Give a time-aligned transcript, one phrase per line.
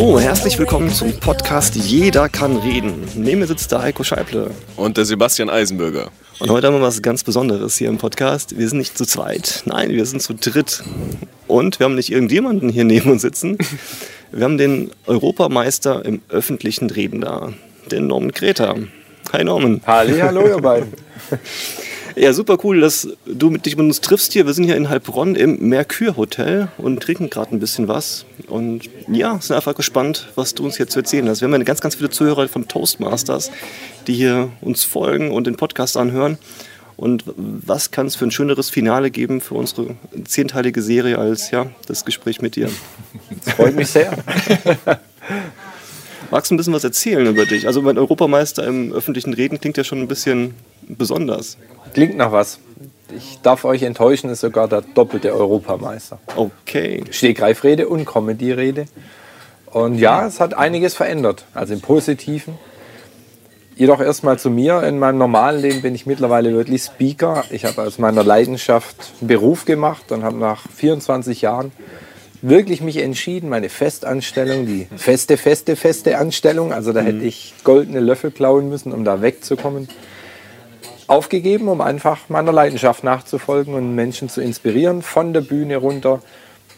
[0.00, 3.02] So, herzlich willkommen zum Podcast Jeder kann reden.
[3.16, 4.52] Neben mir sitzt der Heiko Scheible.
[4.76, 6.12] Und der Sebastian Eisenbürger.
[6.38, 8.56] Und heute haben wir was ganz Besonderes hier im Podcast.
[8.56, 10.84] Wir sind nicht zu zweit, nein, wir sind zu dritt.
[11.48, 13.58] Und wir haben nicht irgendjemanden hier neben uns sitzen.
[14.30, 17.52] Wir haben den Europameister im öffentlichen Reden da,
[17.90, 18.76] den Norman Greta.
[19.32, 19.80] Hi Norman.
[19.84, 20.92] Halli, hallo ihr beiden.
[22.18, 24.44] Ja, super cool, dass du mit dich mit uns triffst hier.
[24.44, 28.24] Wir sind hier in Heilbronn im Mercure Hotel und trinken gerade ein bisschen was.
[28.48, 31.42] Und ja, sind einfach gespannt, was du uns hier zu erzählen hast.
[31.42, 33.52] Wir haben ja ganz, ganz viele Zuhörer von Toastmasters,
[34.08, 36.38] die hier uns folgen und den Podcast anhören.
[36.96, 41.70] Und was kann es für ein schöneres Finale geben für unsere zehnteilige Serie als ja,
[41.86, 42.68] das Gespräch mit dir?
[43.44, 44.18] Das freut mich sehr.
[46.32, 47.68] Magst du ein bisschen was erzählen über dich?
[47.68, 50.54] Also mein Europameister im öffentlichen Reden klingt ja schon ein bisschen
[50.88, 51.58] besonders.
[51.94, 52.58] Klingt nach was.
[53.16, 56.18] Ich darf euch enttäuschen, ist sogar der doppelte Europameister.
[56.36, 57.04] Okay.
[57.10, 58.86] Stegreifrede und Comedy-Rede.
[59.66, 62.58] Und ja, es hat einiges verändert, also im Positiven.
[63.76, 64.82] Jedoch erstmal zu mir.
[64.82, 67.44] In meinem normalen Leben bin ich mittlerweile wirklich Speaker.
[67.50, 71.72] Ich habe aus meiner Leidenschaft einen Beruf gemacht und habe nach 24 Jahren
[72.42, 78.00] wirklich mich entschieden, meine Festanstellung, die feste, feste, feste Anstellung, also da hätte ich goldene
[78.00, 79.88] Löffel klauen müssen, um da wegzukommen,
[81.08, 86.20] aufgegeben, um einfach meiner Leidenschaft nachzufolgen und Menschen zu inspirieren, von der Bühne runter.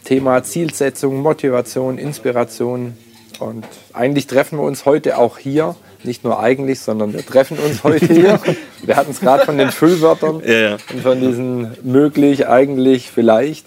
[0.05, 2.97] Thema Zielsetzung, Motivation, Inspiration.
[3.39, 5.75] Und eigentlich treffen wir uns heute auch hier.
[6.03, 8.39] Nicht nur eigentlich, sondern wir treffen uns heute hier.
[8.83, 10.77] Wir hatten es gerade von den Füllwörtern Ja, ja.
[10.91, 13.65] und von diesen möglich, eigentlich, vielleicht.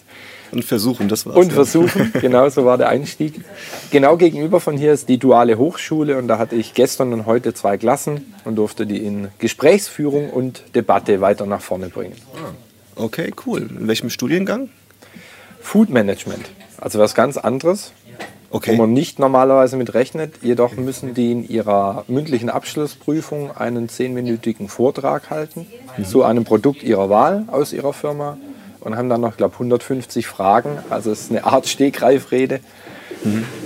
[0.52, 1.36] Und versuchen, das war's.
[1.36, 1.54] Und ja.
[1.54, 3.40] versuchen, genau so war der Einstieg.
[3.90, 7.54] Genau gegenüber von hier ist die duale Hochschule und da hatte ich gestern und heute
[7.54, 12.16] zwei Klassen und durfte die in Gesprächsführung und Debatte weiter nach vorne bringen.
[12.96, 13.62] Okay, cool.
[13.62, 14.68] In welchem Studiengang?
[15.60, 16.44] Food Management,
[16.78, 17.92] also was ganz anderes,
[18.50, 18.72] Okay.
[18.72, 20.34] wo man nicht normalerweise mit rechnet.
[20.42, 25.66] Jedoch müssen die in ihrer mündlichen Abschlussprüfung einen zehnminütigen Vortrag halten
[26.08, 28.38] zu einem Produkt ihrer Wahl aus ihrer Firma
[28.84, 30.78] und haben dann noch, glaube 150 Fragen.
[30.90, 32.60] Also es ist eine Art Stegreifrede,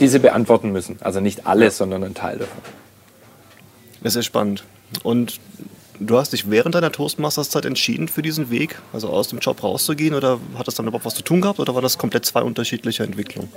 [0.01, 0.97] die sie beantworten müssen.
[1.01, 2.63] Also nicht alles, sondern ein Teil davon.
[4.03, 4.65] Das ist spannend.
[5.03, 5.41] Und
[5.99, 10.15] du hast dich während deiner Toastmasters-Zeit entschieden für diesen Weg, also aus dem Job rauszugehen,
[10.15, 13.03] oder hat das dann überhaupt was zu tun gehabt, oder war das komplett zwei unterschiedliche
[13.03, 13.51] Entwicklungen?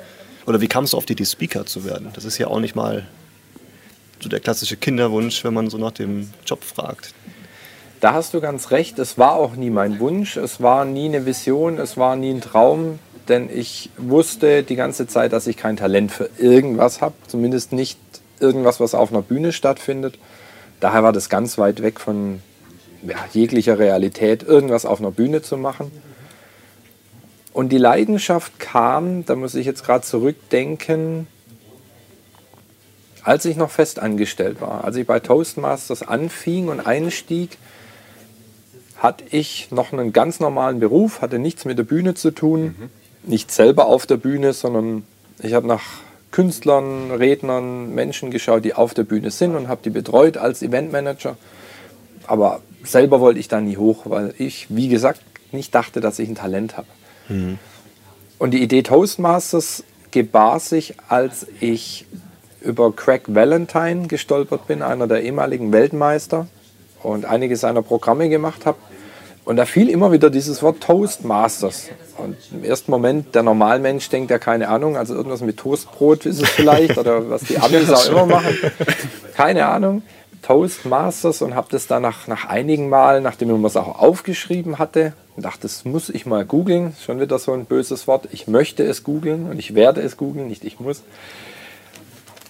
[0.47, 2.09] Oder wie kamst du auf die Idee, Speaker zu werden?
[2.13, 3.07] Das ist ja auch nicht mal
[4.19, 7.13] so der klassische Kinderwunsch, wenn man so nach dem Job fragt.
[8.01, 8.97] Da hast du ganz recht.
[8.97, 10.35] Es war auch nie mein Wunsch.
[10.35, 11.77] Es war nie eine Vision.
[11.77, 12.97] Es war nie ein Traum.
[13.27, 17.13] Denn ich wusste die ganze Zeit, dass ich kein Talent für irgendwas habe.
[17.27, 17.99] Zumindest nicht
[18.39, 20.17] irgendwas, was auf einer Bühne stattfindet.
[20.79, 22.41] Daher war das ganz weit weg von
[23.03, 25.91] ja, jeglicher Realität, irgendwas auf einer Bühne zu machen.
[27.53, 31.27] Und die Leidenschaft kam, da muss ich jetzt gerade zurückdenken,
[33.23, 34.85] als ich noch fest angestellt war.
[34.85, 37.59] Als ich bei Toastmasters anfing und einstieg,
[39.01, 42.75] hatte ich noch einen ganz normalen Beruf, hatte nichts mit der Bühne zu tun,
[43.23, 45.03] nicht selber auf der Bühne, sondern
[45.41, 45.81] ich habe nach
[46.29, 51.35] Künstlern, Rednern, Menschen geschaut, die auf der Bühne sind und habe die betreut als Eventmanager.
[52.27, 56.29] Aber selber wollte ich da nie hoch, weil ich, wie gesagt, nicht dachte, dass ich
[56.29, 56.87] ein Talent habe.
[58.37, 62.05] Und die Idee Toastmasters gebar sich, als ich
[62.61, 66.47] über Craig Valentine gestolpert bin, einer der ehemaligen Weltmeister,
[67.03, 68.77] und einige seiner Programme gemacht habe.
[69.43, 71.89] Und da fiel immer wieder dieses Wort Toastmasters.
[72.17, 76.41] Und im ersten Moment, der Normalmensch denkt ja keine Ahnung, also irgendwas mit Toastbrot ist
[76.41, 78.55] es vielleicht, oder was die Amis auch immer machen.
[79.35, 80.03] Keine Ahnung.
[80.41, 84.79] Toastmasters und habe das dann nach, nach einigen Malen, nachdem ich mir es auch aufgeschrieben
[84.79, 86.95] hatte, dachte, das muss ich mal googeln.
[87.03, 88.27] Schon wieder so ein böses Wort.
[88.31, 91.03] Ich möchte es googeln und ich werde es googeln, nicht ich muss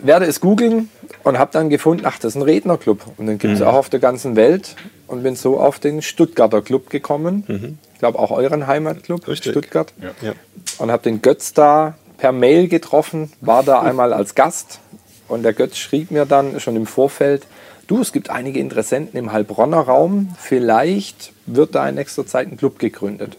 [0.04, 0.90] werde es googeln
[1.24, 3.06] und habe dann gefunden, ach, das ist ein Rednerclub.
[3.18, 4.76] Und den gibt es auch auf der ganzen Welt.
[5.08, 7.78] Und bin so auf den Stuttgarter Club gekommen.
[7.94, 9.52] Ich glaube auch euren Heimatclub, Richtig.
[9.52, 9.94] Stuttgart.
[10.22, 10.34] Ja.
[10.78, 14.80] Und habe den Götz da per Mail getroffen, war da einmal als Gast.
[15.28, 17.46] Und der Götz schrieb mir dann schon im Vorfeld,
[17.88, 22.58] du, es gibt einige Interessenten im Heilbronner Raum, vielleicht wird da in nächster Zeit ein
[22.58, 23.38] Club gegründet.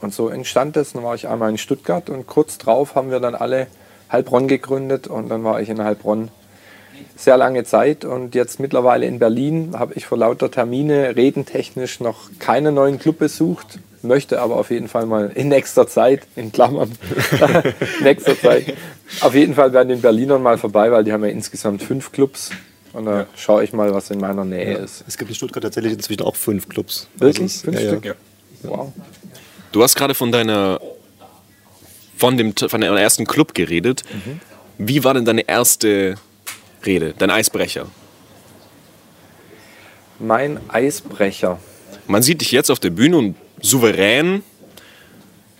[0.00, 0.92] Und so entstand es.
[0.92, 3.66] Dann war ich einmal in Stuttgart und kurz drauf haben wir dann alle
[4.12, 6.28] Heilbronn gegründet und dann war ich in Heilbronn
[7.16, 12.30] sehr lange Zeit und jetzt mittlerweile in Berlin habe ich vor lauter Termine redentechnisch noch
[12.38, 16.92] keinen neuen Club besucht, möchte aber auf jeden Fall mal in nächster Zeit, in Klammern,
[18.02, 18.74] nächster Zeit,
[19.20, 22.50] auf jeden Fall bei den Berlinern mal vorbei, weil die haben ja insgesamt fünf Clubs
[22.92, 25.04] und da schaue ich mal, was in meiner Nähe ist.
[25.08, 27.08] Es gibt in Stuttgart tatsächlich inzwischen auch fünf Clubs.
[27.16, 27.52] Wirklich?
[27.52, 28.04] Also Fünf ja, Stück?
[28.04, 28.14] Ja.
[28.64, 28.92] Wow.
[29.72, 30.78] Du hast gerade von deiner
[32.22, 34.04] von dem von deinem ersten Club geredet.
[34.78, 36.14] Wie war denn deine erste
[36.86, 37.86] Rede, dein Eisbrecher?
[40.20, 41.58] Mein Eisbrecher.
[42.06, 44.44] Man sieht dich jetzt auf der Bühne und souverän.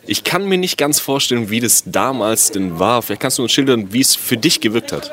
[0.07, 3.03] Ich kann mir nicht ganz vorstellen, wie das damals denn war.
[3.03, 5.11] Vielleicht kannst du uns schildern, wie es für dich gewirkt hat.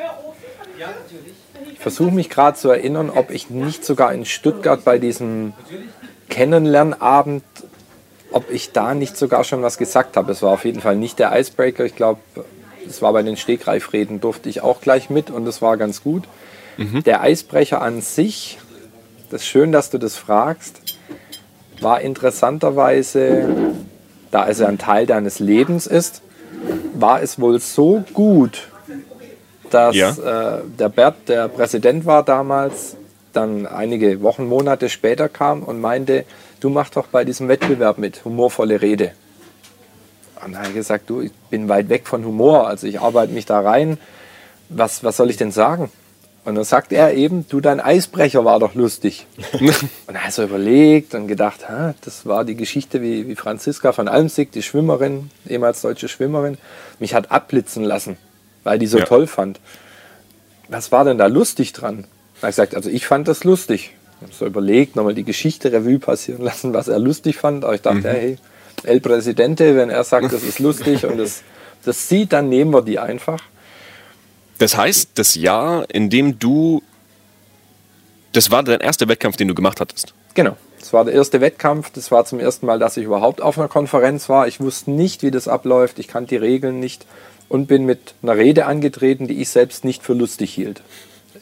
[1.73, 5.53] Ich versuche mich gerade zu erinnern, ob ich nicht sogar in Stuttgart bei diesem
[6.29, 7.43] Kennenlernabend,
[8.31, 10.31] ob ich da nicht sogar schon was gesagt habe.
[10.31, 11.85] Es war auf jeden Fall nicht der Icebreaker.
[11.85, 12.19] Ich glaube,
[12.87, 16.23] es war bei den Stegreifreden, durfte ich auch gleich mit und das war ganz gut.
[16.77, 17.03] Mhm.
[17.03, 18.57] Der Eisbrecher an sich,
[19.29, 20.81] das ist schön, dass du das fragst,
[21.81, 23.47] war interessanterweise,
[24.31, 26.21] da es ja ein Teil deines Lebens ist,
[26.93, 28.69] war es wohl so gut,
[29.69, 30.11] dass ja.
[30.11, 32.95] äh, der Bert, der Präsident war damals,
[33.33, 36.25] dann einige Wochen, Monate später kam und meinte,
[36.59, 39.13] du mach doch bei diesem Wettbewerb mit, humorvolle Rede.
[40.44, 43.33] Und dann habe ich gesagt, du, ich bin weit weg von Humor, also ich arbeite
[43.33, 43.97] mich da rein.
[44.69, 45.91] Was, was soll ich denn sagen?
[46.45, 49.27] Und dann sagt er eben, du, dein Eisbrecher war doch lustig.
[49.59, 49.73] und
[50.07, 51.65] dann hat er überlegt und gedacht,
[52.01, 56.57] das war die Geschichte, wie, wie Franziska von Almsig, die Schwimmerin, ehemals deutsche Schwimmerin,
[57.00, 58.17] mich hat abblitzen lassen,
[58.63, 59.06] weil die so ja.
[59.06, 59.59] toll fand.
[60.69, 62.06] Was war denn da lustig dran?
[62.38, 63.95] Habe ich gesagt, also ich fand das lustig.
[64.19, 67.63] Ich habe so überlegt, nochmal die Geschichte Revue passieren lassen, was er lustig fand.
[67.63, 68.06] Aber ich dachte, mhm.
[68.06, 68.38] hey,
[68.83, 71.44] El Presidente, wenn er sagt, das ist lustig und das,
[71.86, 73.42] das sieht, dann nehmen wir die einfach.
[74.57, 76.83] Das heißt, das Jahr, in dem du.
[78.33, 80.13] Das war dein erster Wettkampf, den du gemacht hattest.
[80.36, 80.56] Genau.
[80.80, 81.89] Das war der erste Wettkampf.
[81.92, 84.48] Das war zum ersten Mal, dass ich überhaupt auf einer Konferenz war.
[84.48, 85.98] Ich wusste nicht, wie das abläuft.
[85.98, 87.06] Ich kannte die Regeln nicht
[87.48, 90.81] und bin mit einer Rede angetreten, die ich selbst nicht für lustig hielt.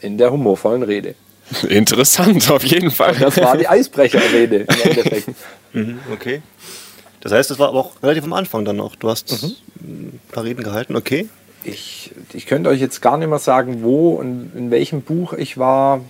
[0.00, 1.14] In der humorvollen Rede.
[1.68, 3.12] Interessant, auf jeden Fall.
[3.12, 5.28] Und das war die Eisbrecherrede im Endeffekt.
[5.74, 6.40] Mhm, okay.
[7.20, 8.96] Das heißt, das war aber auch relativ am Anfang dann noch.
[8.96, 9.56] Du hast mhm.
[9.82, 11.28] ein paar Reden gehalten, okay
[11.68, 15.58] ich, ich könnte euch jetzt gar nicht mehr sagen, wo und in welchem Buch ich
[15.58, 16.00] war.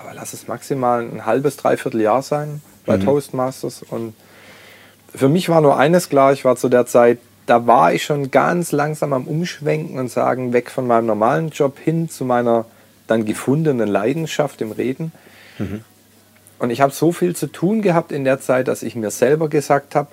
[0.00, 3.04] Aber lass es maximal ein halbes, dreiviertel Jahr sein bei mhm.
[3.04, 3.84] Toastmasters.
[3.88, 4.14] Und
[5.14, 8.30] für mich war nur eines klar, ich war zu der Zeit, da war ich schon
[8.30, 12.66] ganz langsam am Umschwenken und sagen, weg von meinem normalen Job hin zu meiner
[13.08, 15.12] dann gefundenen Leidenschaft im Reden.
[15.58, 15.82] Mhm.
[16.58, 19.48] Und ich habe so viel zu tun gehabt in der Zeit, dass ich mir selber
[19.48, 20.10] gesagt habe,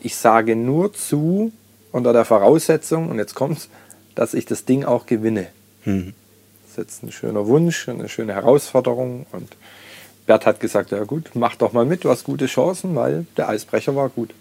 [0.00, 1.52] ich sage nur zu,
[1.92, 3.68] unter der Voraussetzung, und jetzt kommt's,
[4.14, 5.48] dass ich das Ding auch gewinne.
[5.84, 6.14] Mhm.
[6.62, 9.26] Das ist jetzt ein schöner Wunsch, eine schöne Herausforderung.
[9.32, 9.56] Und
[10.26, 13.48] Bert hat gesagt, ja gut, mach doch mal mit, du hast gute Chancen, weil der
[13.48, 14.34] Eisbrecher war gut.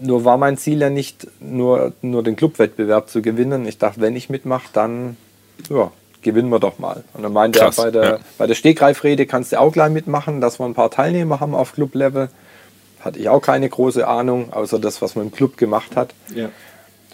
[0.00, 3.66] Nur war mein Ziel ja nicht nur, nur den Clubwettbewerb zu gewinnen.
[3.66, 5.16] Ich dachte, wenn ich mitmache, dann
[5.70, 5.90] ja,
[6.22, 7.04] gewinnen wir doch mal.
[7.14, 8.18] Und dann meinte Krass, er, bei der, ja.
[8.38, 11.72] bei der Stegreifrede kannst du auch gleich mitmachen, dass wir ein paar Teilnehmer haben auf
[11.72, 12.28] Clublevel
[13.00, 16.14] hatte ich auch keine große Ahnung, außer das, was man im Club gemacht hat.
[16.34, 16.50] Ja,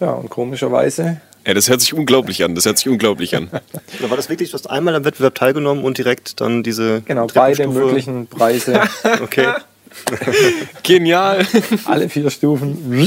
[0.00, 1.20] ja und komischerweise.
[1.46, 2.54] Ja, das hört sich unglaublich an.
[2.54, 3.50] Das hört sich unglaublich an.
[4.00, 7.02] war das wirklich, du hast einmal am Wettbewerb teilgenommen und direkt dann diese.
[7.02, 8.80] Genau, beide möglichen Preise.
[9.22, 9.48] okay.
[10.82, 11.46] Genial.
[11.84, 13.06] Alle vier Stufen.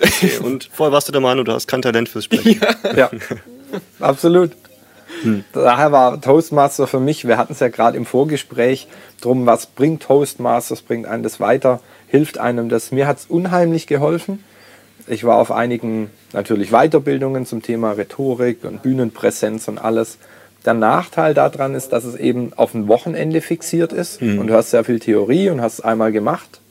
[0.00, 2.58] okay, und vorher warst du der Meinung, du hast kein Talent fürs Sprechen.
[2.84, 3.10] Ja, ja
[4.00, 4.52] absolut.
[5.22, 5.44] Hm.
[5.52, 8.88] Daher war Toastmaster für mich, wir hatten es ja gerade im Vorgespräch,
[9.20, 12.92] drum, was bringt Toastmasters, bringt einem das weiter, hilft einem das.
[12.92, 14.42] Mir hat es unheimlich geholfen.
[15.06, 20.18] Ich war auf einigen natürlich Weiterbildungen zum Thema Rhetorik und Bühnenpräsenz und alles.
[20.64, 24.38] Der Nachteil daran ist, dass es eben auf ein Wochenende fixiert ist mhm.
[24.38, 26.61] und du hast sehr viel Theorie und hast es einmal gemacht.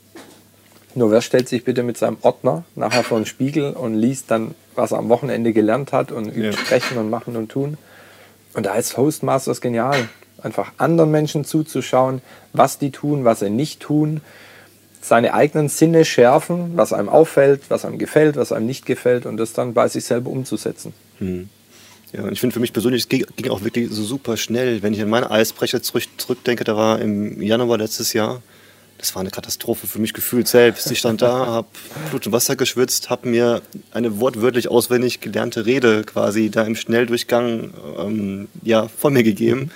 [0.94, 4.54] Nur wer stellt sich bitte mit seinem Ordner nachher vor den Spiegel und liest dann,
[4.74, 6.52] was er am Wochenende gelernt hat und übt ja.
[6.52, 7.78] sprechen und machen und tun.
[8.54, 10.08] Und da ist Hostmasters genial.
[10.42, 12.20] Einfach anderen Menschen zuzuschauen,
[12.52, 14.20] was die tun, was sie nicht tun,
[15.00, 19.36] seine eigenen Sinne schärfen, was einem auffällt, was einem gefällt, was einem nicht gefällt und
[19.36, 20.92] das dann bei sich selber umzusetzen.
[21.18, 21.48] Hm.
[22.12, 24.82] Ja, und ich finde für mich persönlich, es ging, ging, auch wirklich so super schnell.
[24.82, 28.42] Wenn ich an meine Eisbrecher zurück, zurückdenke, da war im Januar letztes Jahr,
[29.02, 30.88] das war eine Katastrophe für mich gefühlt selbst.
[30.92, 31.68] Ich stand da, habe
[32.10, 37.74] Blut und Wasser geschwitzt, habe mir eine wortwörtlich auswendig gelernte Rede quasi da im Schnelldurchgang
[37.98, 39.72] ähm, ja, von mir gegeben.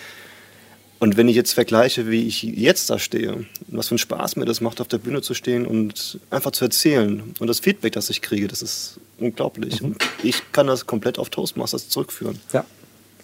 [1.00, 4.44] Und wenn ich jetzt vergleiche, wie ich jetzt da stehe, was für einen Spaß mir
[4.44, 8.08] das macht, auf der Bühne zu stehen und einfach zu erzählen und das Feedback, das
[8.10, 9.82] ich kriege, das ist unglaublich.
[9.82, 9.88] Mhm.
[9.88, 12.38] Und ich kann das komplett auf Toastmasters zurückführen.
[12.52, 12.64] Ja,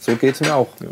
[0.01, 0.69] so geht es mir auch.
[0.81, 0.89] Ja.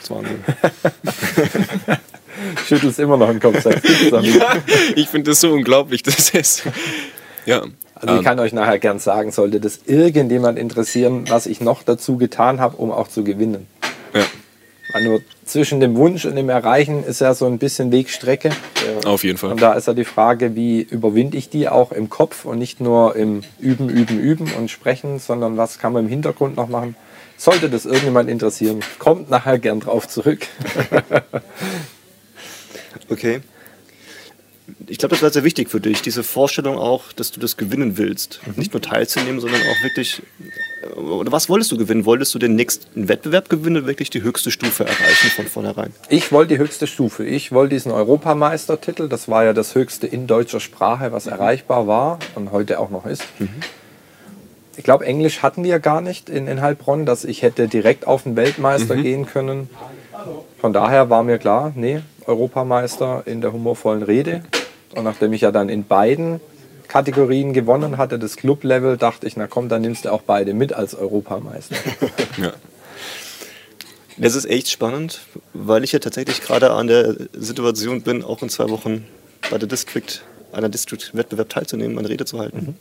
[0.00, 0.22] Das war
[2.66, 3.64] Schüttelst immer noch den Kopf.
[3.64, 4.56] ja,
[4.94, 6.02] ich finde das so unglaublich.
[6.02, 6.64] Das ist,
[7.46, 7.62] ja.
[7.94, 11.82] Also ich ähm, kann euch nachher gern sagen, sollte das irgendjemand interessieren, was ich noch
[11.82, 13.66] dazu getan habe, um auch zu gewinnen.
[14.14, 14.24] Ja.
[15.00, 18.50] Nur zwischen dem Wunsch und dem Erreichen ist ja so ein bisschen Wegstrecke.
[19.04, 19.50] Auf jeden Fall.
[19.50, 22.80] Und da ist ja die Frage, wie überwinde ich die auch im Kopf und nicht
[22.80, 26.96] nur im Üben, Üben, Üben und Sprechen, sondern was kann man im Hintergrund noch machen.
[27.36, 30.46] Sollte das irgendjemand interessieren, kommt nachher gern drauf zurück.
[33.08, 33.40] okay.
[34.86, 37.96] Ich glaube, das war sehr wichtig für dich, diese Vorstellung auch, dass du das gewinnen
[37.96, 38.40] willst.
[38.46, 38.54] Mhm.
[38.56, 40.22] Nicht nur teilzunehmen, sondern auch wirklich.
[40.82, 42.04] Äh, oder was wolltest du gewinnen?
[42.04, 45.92] Wolltest du den nächsten Wettbewerb gewinnen oder wirklich die höchste Stufe erreichen von vornherein?
[46.10, 47.24] Ich wollte die höchste Stufe.
[47.24, 49.08] Ich wollte diesen Europameistertitel.
[49.08, 51.32] Das war ja das höchste in deutscher Sprache, was mhm.
[51.32, 53.24] erreichbar war und heute auch noch ist.
[53.38, 53.48] Mhm.
[54.76, 58.22] Ich glaube, Englisch hatten wir gar nicht in, in Heilbronn, dass ich hätte direkt auf
[58.22, 59.02] den Weltmeister mhm.
[59.02, 59.70] gehen können.
[60.60, 64.42] Von daher war mir klar, nee, Europameister in der humorvollen Rede.
[64.94, 66.40] Und nachdem ich ja dann in beiden
[66.86, 70.72] Kategorien gewonnen hatte, das Club-Level, dachte ich, na komm, dann nimmst du auch beide mit
[70.72, 71.76] als Europameister.
[72.40, 72.52] ja.
[74.16, 75.20] Das ist echt spannend,
[75.52, 79.06] weil ich ja tatsächlich gerade an der Situation bin, auch in zwei Wochen
[79.50, 82.58] bei der District, einer District-Wettbewerb teilzunehmen, eine Rede zu halten.
[82.58, 82.74] Mhm.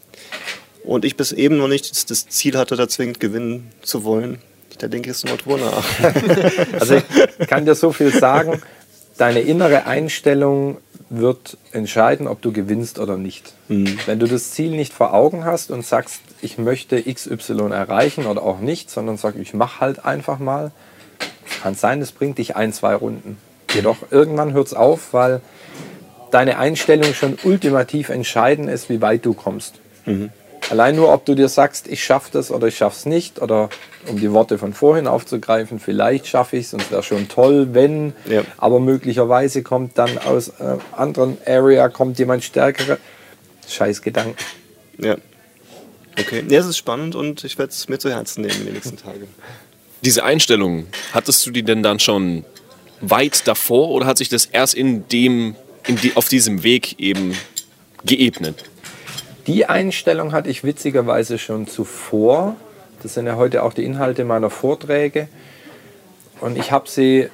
[0.84, 4.39] Und ich bis eben noch nicht das Ziel hatte, da zwingend gewinnen zu wollen.
[4.80, 5.86] Da denke ich jetzt noch drüber nach.
[6.80, 8.62] also ich kann dir so viel sagen.
[9.18, 10.78] Deine innere Einstellung
[11.10, 13.54] wird entscheiden, ob du gewinnst oder nicht.
[13.68, 13.98] Mhm.
[14.06, 18.44] Wenn du das Ziel nicht vor Augen hast und sagst, ich möchte XY erreichen oder
[18.44, 20.72] auch nicht, sondern sagst, ich mache halt einfach mal,
[21.62, 23.38] kann sein, das bringt dich ein, zwei Runden.
[23.74, 25.42] Jedoch irgendwann hört es auf, weil
[26.32, 29.76] deine Einstellung schon ultimativ entscheidend ist, wie weit du kommst.
[30.06, 30.30] Mhm.
[30.70, 33.70] Allein nur, ob du dir sagst, ich schaffe das oder ich schaffe es nicht, oder
[34.08, 37.70] um die Worte von vorhin aufzugreifen, vielleicht schaffe ich es und es wäre schon toll,
[37.72, 38.44] wenn, ja.
[38.58, 42.98] aber möglicherweise kommt dann aus äh, anderen Area kommt jemand stärkerer.
[43.68, 44.36] Scheiß Gedanken.
[44.98, 45.16] Ja.
[46.20, 46.44] Okay.
[46.50, 48.98] Ja, es ist spannend und ich werde es mir zu Herzen nehmen in den nächsten
[48.98, 49.28] Tagen.
[50.04, 52.44] Diese Einstellung, hattest du die denn dann schon
[53.02, 55.56] weit davor oder hat sich das erst in dem,
[55.86, 57.36] in die, auf diesem Weg eben
[58.04, 58.64] geebnet?
[59.48, 62.58] Die Einstellung hatte ich witzigerweise schon zuvor.
[63.01, 65.30] Das sind ja heute auch die Inhalte meiner Vorträge.
[66.42, 67.30] Und ich habe sie,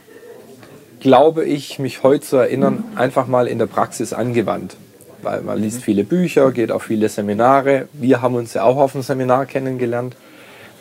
[1.00, 4.78] glaube ich, mich heute zu erinnern, einfach mal in der Praxis angewandt.
[5.24, 5.84] Weil man liest mhm.
[5.84, 7.88] viele Bücher, geht auf viele Seminare.
[7.94, 10.16] Wir haben uns ja auch auf dem Seminar kennengelernt.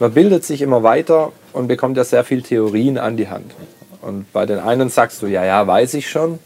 [0.00, 3.52] Man bildet sich immer weiter und bekommt ja sehr viel Theorien an die Hand.
[4.02, 6.40] Und bei den einen sagst du, ja, ja, weiß ich schon.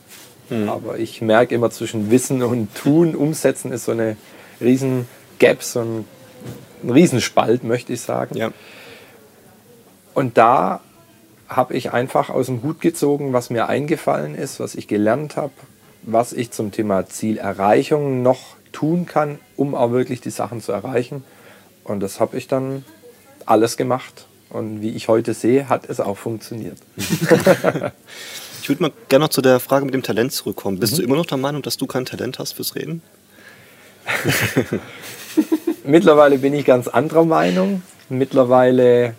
[0.48, 0.68] Mhm.
[0.68, 4.16] Aber ich merke immer zwischen Wissen und Tun, Umsetzen ist so eine
[4.60, 5.08] riesen
[5.38, 6.04] Gap, so ein,
[6.82, 8.36] ein Riesenspalt, möchte ich sagen.
[8.36, 8.52] Ja.
[10.14, 10.80] Und da
[11.48, 15.52] habe ich einfach aus dem Hut gezogen, was mir eingefallen ist, was ich gelernt habe,
[16.02, 21.24] was ich zum Thema Zielerreichung noch tun kann, um auch wirklich die Sachen zu erreichen.
[21.84, 22.84] Und das habe ich dann
[23.44, 24.26] alles gemacht.
[24.50, 26.78] Und wie ich heute sehe, hat es auch funktioniert.
[26.96, 30.78] ich würde mal gerne noch zu der Frage mit dem Talent zurückkommen.
[30.78, 30.96] Bist mhm.
[30.98, 33.02] du immer noch der Meinung, dass du kein Talent hast fürs Reden?
[35.84, 37.82] Mittlerweile bin ich ganz anderer Meinung.
[38.08, 39.14] Mittlerweile,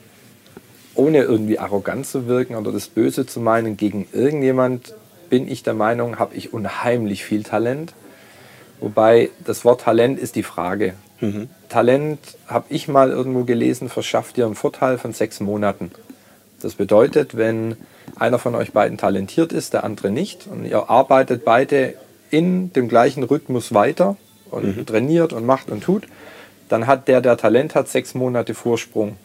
[0.96, 4.94] ohne irgendwie arrogant zu wirken oder das Böse zu meinen gegen irgendjemand,
[5.30, 7.94] bin ich der Meinung, habe ich unheimlich viel Talent.
[8.80, 10.94] Wobei das Wort Talent ist die Frage.
[11.20, 11.50] Mhm.
[11.70, 15.92] Talent, habe ich mal irgendwo gelesen, verschafft dir einen Vorteil von sechs Monaten.
[16.62, 17.76] Das bedeutet, wenn
[18.16, 21.96] einer von euch beiden talentiert ist, der andere nicht, und ihr arbeitet beide
[22.30, 24.18] in dem gleichen Rhythmus weiter,
[24.52, 24.86] und mhm.
[24.86, 26.04] trainiert und macht und tut,
[26.70, 29.18] dann hat der, der Talent hat, sechs Monate Vorsprung.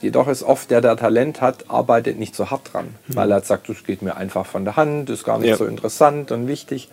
[0.00, 3.16] Jedoch ist oft der, der Talent hat, arbeitet nicht so hart dran, mhm.
[3.16, 5.56] weil er sagt, das geht mir einfach von der Hand, ist gar nicht ja.
[5.56, 6.88] so interessant und wichtig.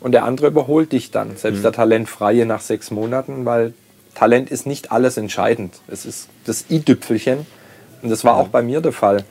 [0.00, 1.62] Und der andere überholt dich dann, selbst mhm.
[1.62, 3.74] der Talentfreie nach sechs Monaten, weil
[4.14, 5.74] Talent ist nicht alles entscheidend.
[5.88, 7.46] Es ist das i-Düpfelchen.
[8.02, 9.24] Und das war auch bei mir der Fall.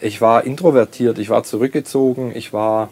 [0.00, 2.88] Ich war introvertiert, ich war zurückgezogen, ich war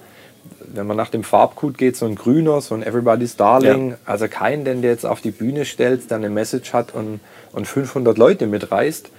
[0.73, 3.91] wenn man nach dem Farbcode geht, so ein grüner, so ein Everybody's Darling.
[3.91, 3.97] Ja.
[4.05, 7.21] Also kein, den der jetzt auf die Bühne stellt, der eine Message hat und,
[7.53, 9.11] und 500 Leute mitreißt.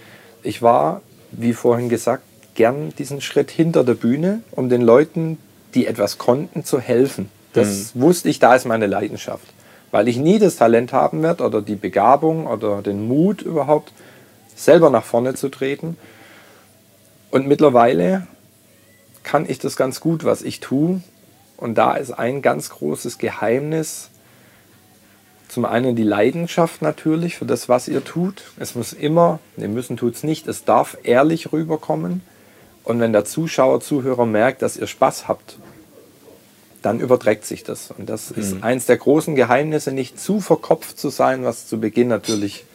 [0.44, 1.02] Ich war,
[1.32, 2.24] wie vorhin gesagt,
[2.56, 5.38] gern diesen Schritt hinter der Bühne, um den Leuten,
[5.74, 7.30] die etwas konnten, zu helfen.
[7.54, 8.02] Das mhm.
[8.02, 9.48] wusste ich, da ist meine Leidenschaft.
[9.92, 13.94] Weil ich nie das Talent haben werde oder die Begabung oder den Mut überhaupt,
[14.56, 15.98] selber nach vorne zu treten.
[17.32, 18.28] Und mittlerweile
[19.24, 21.02] kann ich das ganz gut, was ich tue.
[21.58, 24.10] Und da ist ein ganz großes Geheimnis.
[25.50, 28.44] Zum einen die Leidenschaft natürlich für das, was ihr tut.
[28.58, 32.22] Es muss immer, ne, müssen tut es nicht, es darf ehrlich rüberkommen.
[32.84, 35.58] Und wenn der Zuschauer, Zuhörer merkt, dass ihr Spaß habt,
[36.84, 37.92] dann überträgt sich das.
[37.92, 38.42] Und das mhm.
[38.42, 42.66] ist eins der großen Geheimnisse, nicht zu verkopft zu sein, was zu Beginn natürlich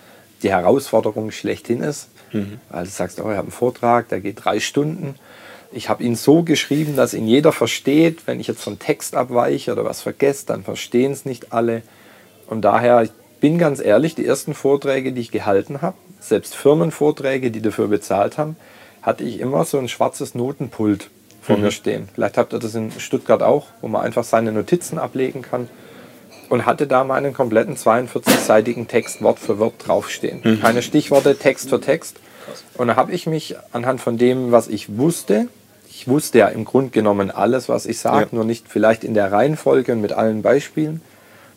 [0.42, 2.08] die Herausforderung schlechthin ist.
[2.32, 2.58] Mhm.
[2.68, 5.14] Weil du sagst, oh, ich habe einen Vortrag, der geht drei Stunden
[5.72, 8.26] Ich habe ihn so geschrieben, dass ihn jeder versteht.
[8.26, 11.82] Wenn ich jetzt vom Text abweiche oder was vergesse, dann verstehen es nicht alle.
[12.46, 13.10] Und daher, ich
[13.40, 18.38] bin ganz ehrlich, die ersten Vorträge, die ich gehalten habe, selbst Firmenvorträge, die dafür bezahlt
[18.38, 18.56] haben,
[19.02, 21.10] hatte ich immer so ein schwarzes Notenpult
[21.40, 21.62] vor mhm.
[21.62, 22.08] mir stehen.
[22.14, 25.68] Vielleicht habt ihr das in Stuttgart auch, wo man einfach seine Notizen ablegen kann.
[26.48, 30.40] Und hatte da meinen kompletten 42-seitigen Text Wort für Wort draufstehen.
[30.44, 30.60] Mhm.
[30.60, 32.18] Keine Stichworte, Text für Text.
[32.74, 35.48] Und da habe ich mich anhand von dem, was ich wusste,
[36.02, 38.36] ich wusste ja im Grunde genommen alles, was ich sage, ja.
[38.36, 41.00] nur nicht vielleicht in der Reihenfolge und mit allen Beispielen,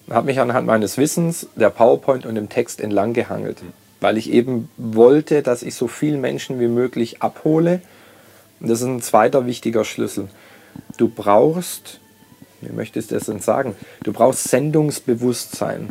[0.10, 3.64] habe mich anhand meines Wissens, der PowerPoint und dem Text entlang gehangelt.
[3.64, 3.74] Mhm.
[4.02, 7.82] Weil ich eben wollte, dass ich so viele Menschen wie möglich abhole
[8.60, 10.30] das ist ein zweiter wichtiger Schlüssel.
[10.98, 12.00] Du brauchst,
[12.62, 13.76] wie möchtest du das denn sagen?
[14.04, 15.90] Du brauchst Sendungsbewusstsein.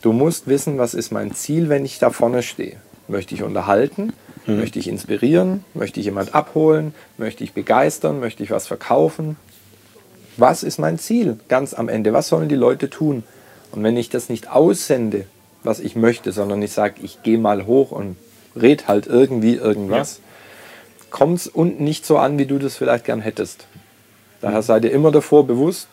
[0.00, 2.76] Du musst wissen, was ist mein Ziel, wenn ich da vorne stehe.
[3.08, 4.12] Möchte ich unterhalten?
[4.46, 4.56] Mhm.
[4.56, 5.64] Möchte ich inspirieren?
[5.74, 6.94] Möchte ich jemand abholen?
[7.16, 8.20] Möchte ich begeistern?
[8.20, 9.36] Möchte ich was verkaufen?
[10.36, 12.12] Was ist mein Ziel ganz am Ende?
[12.12, 13.22] Was sollen die Leute tun?
[13.72, 15.26] Und wenn ich das nicht aussende,
[15.62, 18.16] was ich möchte, sondern ich sage, ich gehe mal hoch und
[18.54, 20.20] red halt irgendwie irgendwas,
[21.10, 23.66] kommt es unten nicht so an, wie du das vielleicht gern hättest.
[24.40, 25.88] Daher seid ihr immer davor bewusst,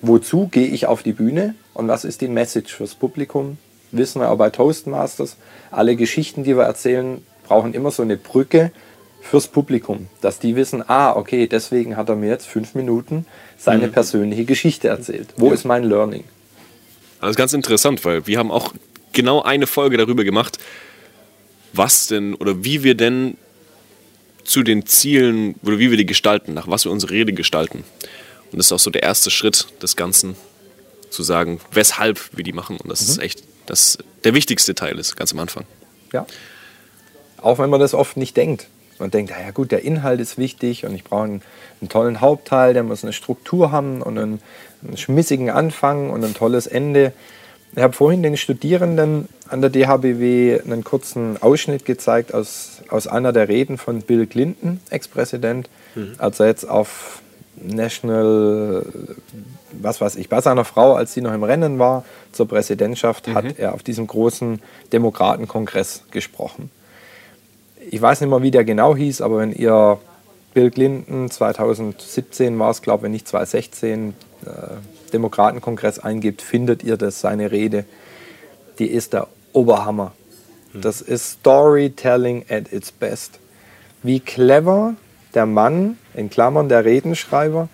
[0.00, 3.58] wozu gehe ich auf die Bühne und was ist die Message fürs Publikum.
[3.90, 5.36] Wissen wir auch bei Toastmasters,
[5.70, 8.72] alle Geschichten, die wir erzählen, brauchen immer so eine Brücke
[9.20, 13.26] fürs Publikum, dass die wissen, ah, okay, deswegen hat er mir jetzt fünf Minuten
[13.56, 13.92] seine mhm.
[13.92, 15.28] persönliche Geschichte erzählt.
[15.36, 15.54] Wo ja.
[15.54, 16.24] ist mein Learning?
[17.20, 18.72] Das ist ganz interessant, weil wir haben auch
[19.12, 20.58] genau eine Folge darüber gemacht,
[21.72, 23.36] was denn oder wie wir denn
[24.44, 27.84] zu den Zielen oder wie wir die gestalten, nach was wir unsere Rede gestalten.
[28.52, 30.36] Und das ist auch so der erste Schritt des Ganzen,
[31.10, 32.76] zu sagen, weshalb wir die machen.
[32.76, 33.08] Und das mhm.
[33.08, 35.64] ist echt das, der wichtigste Teil ist, ganz am Anfang.
[36.12, 36.26] Ja.
[37.40, 38.68] Auch wenn man das oft nicht denkt.
[38.98, 41.42] Man denkt, ja gut, der Inhalt ist wichtig und ich brauche einen,
[41.80, 44.40] einen tollen Hauptteil, der muss eine Struktur haben und einen,
[44.84, 47.12] einen schmissigen Anfang und ein tolles Ende.
[47.76, 53.32] Ich habe vorhin den Studierenden an der DHBW einen kurzen Ausschnitt gezeigt aus, aus einer
[53.32, 56.14] der Reden von Bill Clinton, Ex-Präsident, mhm.
[56.18, 57.22] als er jetzt auf
[57.62, 58.84] National,
[59.72, 63.34] was weiß ich, bei seiner Frau, als sie noch im Rennen war zur Präsidentschaft, mhm.
[63.34, 64.60] hat er auf diesem großen
[64.92, 66.70] Demokratenkongress gesprochen.
[67.90, 69.98] Ich weiß nicht mehr, wie der genau hieß, aber wenn ihr
[70.52, 74.50] Bill Clinton 2017 war es, glaube ich, nicht 2016, äh,
[75.12, 77.86] Demokratenkongress eingibt, findet ihr das, seine Rede.
[78.78, 80.12] Die ist der Oberhammer.
[80.72, 80.82] Hm.
[80.82, 83.38] Das ist Storytelling at its best.
[84.02, 84.94] Wie clever
[85.34, 87.68] der Mann, in Klammern der Redenschreiber,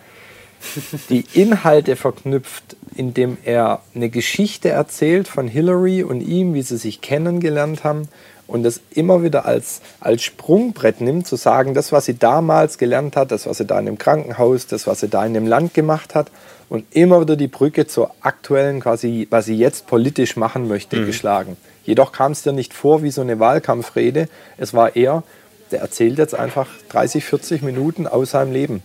[1.10, 7.00] die Inhalte verknüpft, indem er eine Geschichte erzählt von Hillary und ihm, wie sie sich
[7.00, 8.08] kennengelernt haben
[8.46, 13.16] und das immer wieder als, als Sprungbrett nimmt, zu sagen, das, was sie damals gelernt
[13.16, 15.74] hat, das, was sie da in dem Krankenhaus, das, was sie da in dem Land
[15.74, 16.30] gemacht hat,
[16.68, 21.06] und immer wieder die Brücke zur aktuellen, quasi, was sie jetzt politisch machen möchte, mhm.
[21.06, 21.56] geschlagen.
[21.84, 24.28] Jedoch kam es dir nicht vor wie so eine Wahlkampfrede.
[24.56, 25.22] Es war eher,
[25.70, 28.82] der erzählt jetzt einfach 30, 40 Minuten aus seinem Leben.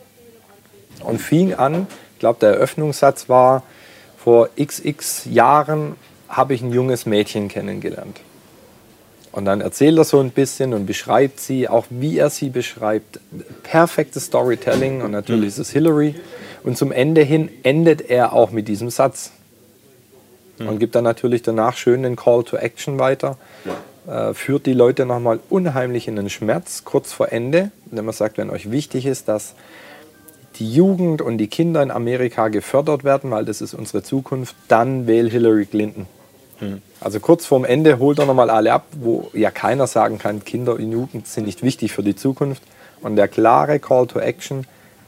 [1.04, 3.64] Und fing an, ich glaube, der Eröffnungssatz war,
[4.18, 5.96] vor xx Jahren
[6.28, 8.20] habe ich ein junges Mädchen kennengelernt.
[9.32, 13.20] Und dann erzählt er so ein bisschen und beschreibt sie, auch wie er sie beschreibt.
[13.64, 15.48] Perfektes Storytelling und natürlich mhm.
[15.48, 16.16] ist es Hillary.
[16.64, 19.32] Und zum Ende hin endet er auch mit diesem Satz.
[20.60, 23.38] Und gibt dann natürlich danach schön den Call to Action weiter.
[24.08, 27.72] Äh, führt die Leute nochmal unheimlich in den Schmerz kurz vor Ende.
[27.86, 29.56] Wenn man sagt, wenn euch wichtig ist, dass
[30.56, 35.08] die Jugend und die Kinder in Amerika gefördert werden, weil das ist unsere Zukunft, dann
[35.08, 36.08] wähl Hillary Clinton.
[36.60, 36.82] Mhm.
[37.02, 40.76] Also kurz vorm Ende holt er nochmal alle ab, wo ja keiner sagen kann, Kinder
[40.76, 42.62] und Jugend sind nicht wichtig für die Zukunft.
[43.02, 44.66] Und der klare Call to Action,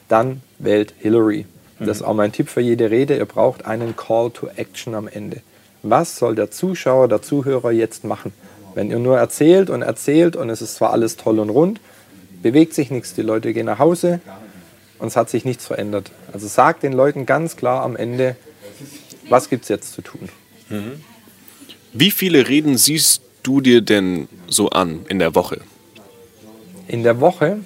[0.08, 1.46] dann wählt Hillary.
[1.80, 3.18] Das ist auch mein Tipp für jede Rede.
[3.18, 5.42] Ihr braucht einen Call to Action am Ende.
[5.82, 8.34] Was soll der Zuschauer, der Zuhörer jetzt machen?
[8.76, 11.82] Wenn ihr nur erzählt und erzählt und es ist zwar alles toll und rund,
[12.44, 13.16] bewegt sich nichts.
[13.16, 14.22] Die Leute gehen nach Hause
[15.00, 16.12] und es hat sich nichts verändert.
[16.32, 18.36] Also sagt den Leuten ganz klar am Ende,
[19.28, 20.30] was gibt es jetzt zu tun.
[20.70, 21.04] Mhm.
[21.94, 25.62] Wie viele Reden siehst du dir denn so an in der Woche?
[26.88, 27.60] In der Woche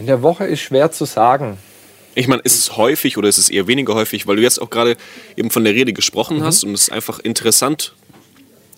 [0.00, 1.58] in der Woche ist schwer zu sagen.
[2.14, 4.70] Ich meine, ist es häufig oder ist es eher weniger häufig, weil du jetzt auch
[4.70, 4.96] gerade
[5.36, 6.44] eben von der Rede gesprochen mhm.
[6.44, 7.94] hast und es einfach interessant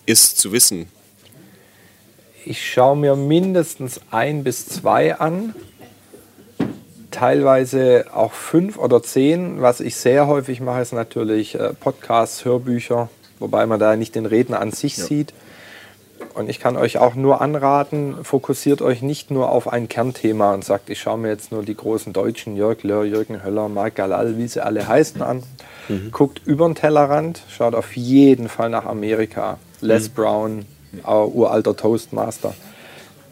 [0.05, 0.89] ist zu wissen.
[2.43, 5.55] Ich schaue mir mindestens ein bis zwei an,
[7.13, 9.61] teilweise auch fünf oder zehn.
[9.61, 14.25] Was ich sehr häufig mache, ist natürlich äh, Podcasts, Hörbücher, wobei man da nicht den
[14.25, 15.05] Redner an sich ja.
[15.05, 15.33] sieht.
[16.33, 20.65] Und ich kann euch auch nur anraten, fokussiert euch nicht nur auf ein Kernthema und
[20.65, 24.37] sagt, ich schaue mir jetzt nur die großen Deutschen, Jörg Löhr, Jürgen Höller, Marc Galal,
[24.37, 25.43] wie sie alle heißen, an.
[25.89, 26.11] Mhm.
[26.11, 29.59] Guckt über den Tellerrand, schaut auf jeden Fall nach Amerika.
[29.81, 30.13] Les mhm.
[30.13, 30.65] Brown,
[31.05, 32.55] uralter Toastmaster.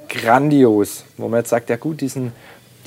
[0.10, 2.34] Grandios, wo man jetzt sagt, ja gut, diesen,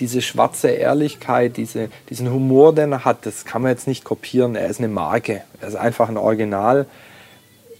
[0.00, 4.57] diese schwarze Ehrlichkeit, diese, diesen Humor, den er hat, das kann man jetzt nicht kopieren.
[4.57, 6.87] Er ist eine Marke, er ist einfach ein Original.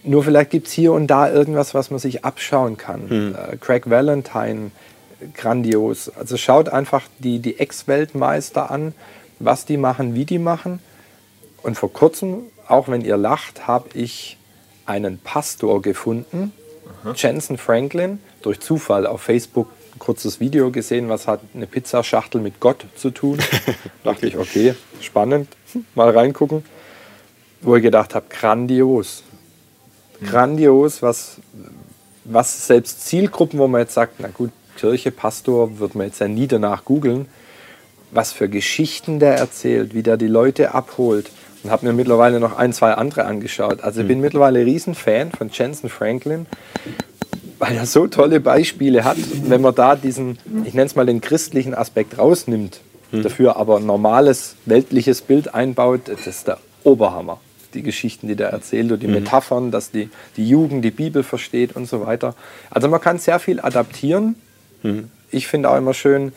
[0.03, 3.07] Nur vielleicht gibt es hier und da irgendwas, was man sich abschauen kann.
[3.07, 3.35] Mhm.
[3.35, 4.71] Äh, Craig Valentine,
[5.33, 6.09] grandios.
[6.09, 8.93] Also schaut einfach die, die Ex-Weltmeister an,
[9.39, 10.79] was die machen, wie die machen.
[11.63, 14.37] Und vor kurzem, auch wenn ihr lacht, habe ich
[14.85, 16.53] einen Pastor gefunden,
[17.03, 17.13] Aha.
[17.15, 22.59] Jensen Franklin, durch Zufall auf Facebook ein kurzes Video gesehen, was hat eine Pizzaschachtel mit
[22.59, 23.39] Gott zu tun.
[24.03, 25.47] dachte ich, okay, spannend,
[25.95, 26.65] mal reingucken.
[27.61, 29.23] Wo ich gedacht habe, grandios
[30.23, 31.37] grandios, was,
[32.23, 36.27] was selbst Zielgruppen, wo man jetzt sagt, na gut, Kirche, Pastor, wird man jetzt ja
[36.27, 37.27] nie danach googeln,
[38.11, 41.31] was für Geschichten der erzählt, wie der die Leute abholt.
[41.63, 43.81] Und habe mir mittlerweile noch ein, zwei andere angeschaut.
[43.81, 44.25] Also ich bin mhm.
[44.25, 46.45] mittlerweile Riesenfan von Jensen Franklin,
[47.59, 49.17] weil er so tolle Beispiele hat.
[49.47, 53.23] Wenn man da diesen, ich nenne es mal den christlichen Aspekt rausnimmt, mhm.
[53.23, 57.39] dafür aber ein normales weltliches Bild einbaut, das ist der Oberhammer
[57.75, 59.15] die Geschichten, die der erzählt und die mhm.
[59.15, 62.33] Metaphern, dass die, die Jugend die Bibel versteht und so weiter.
[62.71, 64.35] Also man kann sehr viel adaptieren.
[64.81, 65.09] Mhm.
[65.29, 66.31] Ich finde auch immer schön,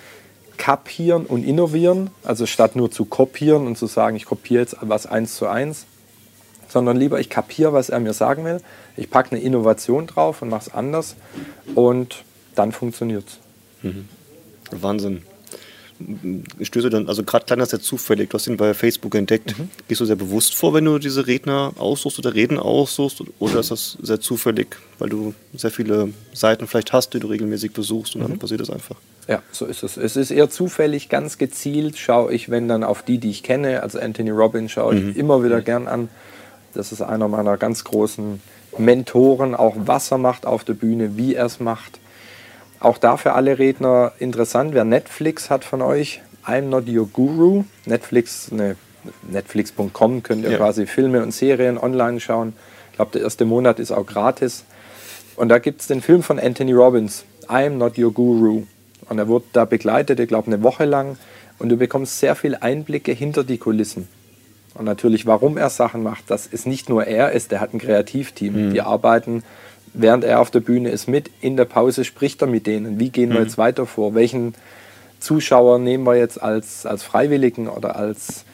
[0.57, 5.07] kapieren und innovieren, also statt nur zu kopieren und zu sagen, ich kopiere jetzt was
[5.07, 5.87] eins zu eins,
[6.69, 8.61] sondern lieber ich kapiere, was er mir sagen will,
[8.97, 11.17] ich packe eine Innovation drauf und mache es anders
[11.75, 13.39] und dann funktioniert es.
[13.83, 14.09] Mhm.
[14.71, 15.23] Wahnsinn
[16.61, 19.59] stößt dann, also gerade kleiner ist ja zufällig, du hast ihn bei Facebook entdeckt.
[19.59, 19.69] Mhm.
[19.89, 23.71] Gehst du sehr bewusst vor, wenn du diese Redner aussuchst oder Reden aussuchst oder ist
[23.71, 28.23] das sehr zufällig, weil du sehr viele Seiten vielleicht hast, die du regelmäßig besuchst und
[28.23, 28.29] mhm.
[28.29, 28.97] dann passiert das einfach?
[29.27, 29.97] Ja, so ist es.
[29.97, 33.83] Es ist eher zufällig, ganz gezielt schaue ich, wenn dann auf die, die ich kenne,
[33.83, 35.17] also Anthony Robbins schaue ich mhm.
[35.17, 36.09] immer wieder gern an.
[36.75, 38.41] Das ist einer meiner ganz großen
[38.77, 41.99] Mentoren, auch was er macht auf der Bühne, wie er es macht
[42.81, 47.65] auch da für alle Redner interessant, wer Netflix hat von euch, I'm Not Your Guru.
[47.87, 48.77] Netflix, ne,
[49.29, 50.57] Netflix.com könnt ihr ja.
[50.57, 52.55] quasi Filme und Serien online schauen.
[52.91, 54.65] Ich glaube, der erste Monat ist auch gratis.
[55.37, 58.65] Und da gibt es den Film von Anthony Robbins, I'm Not Your Guru.
[59.09, 61.19] Und er wurde da begleitet, ich glaube, eine Woche lang.
[61.59, 64.09] Und du bekommst sehr viel Einblicke hinter die Kulissen.
[64.75, 67.81] Und natürlich, warum er Sachen macht, das ist nicht nur er ist, der hat ein
[67.81, 68.69] Kreativteam.
[68.69, 68.73] Mhm.
[68.73, 69.43] Die arbeiten
[69.95, 71.31] während er auf der Bühne ist, mit.
[71.41, 72.99] In der Pause spricht er mit denen.
[72.99, 73.47] Wie gehen wir mhm.
[73.47, 74.15] jetzt weiter vor?
[74.15, 74.55] Welchen
[75.21, 78.45] Zuschauer nehmen wir jetzt als, als Freiwilligen oder als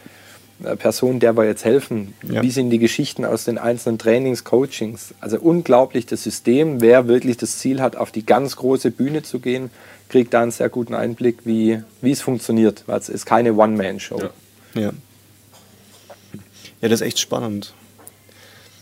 [0.62, 2.14] äh, Person, der wir jetzt helfen?
[2.22, 2.42] Ja.
[2.42, 5.14] Wie sind die Geschichten aus den einzelnen Trainings, Coachings?
[5.20, 6.80] Also unglaublich das System.
[6.80, 9.70] Wer wirklich das Ziel hat, auf die ganz große Bühne zu gehen,
[10.08, 12.84] kriegt da einen sehr guten Einblick, wie, wie es funktioniert.
[12.86, 14.20] Weil es ist keine One-Man-Show.
[14.74, 14.80] Ja.
[14.80, 14.90] ja.
[16.84, 17.72] Ja, das ist echt spannend.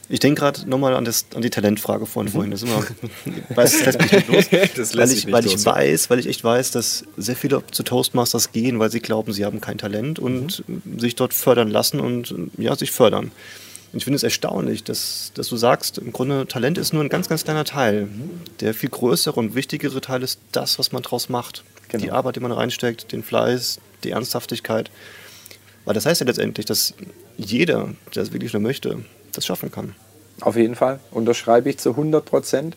[0.09, 2.51] Ich denke gerade nochmal an, an die Talentfrage von vorhin.
[2.51, 2.85] Das, immer,
[3.51, 4.45] weiß, das lässt mich nicht los.
[4.77, 8.51] das weil ich, weil ich weiß, weil ich echt weiß, dass sehr viele zu Toastmasters
[8.51, 10.99] gehen, weil sie glauben, sie haben kein Talent und mhm.
[10.99, 13.31] sich dort fördern lassen und ja, sich fördern.
[13.93, 17.09] Und ich finde es erstaunlich, dass, dass du sagst, im Grunde Talent ist nur ein
[17.09, 18.09] ganz, ganz kleiner Teil.
[18.59, 21.63] Der viel größere und wichtigere Teil ist das, was man daraus macht.
[21.87, 22.03] Genau.
[22.03, 24.91] Die Arbeit, die man reinsteckt, den Fleiß, die Ernsthaftigkeit.
[25.85, 26.95] Weil das heißt ja letztendlich, dass
[27.37, 29.95] jeder, der es wirklich nur möchte, das schaffen kann.
[30.41, 32.77] Auf jeden Fall, unterschreibe ich zu 100 Prozent.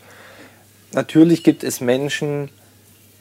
[0.94, 2.50] Natürlich gibt es Menschen,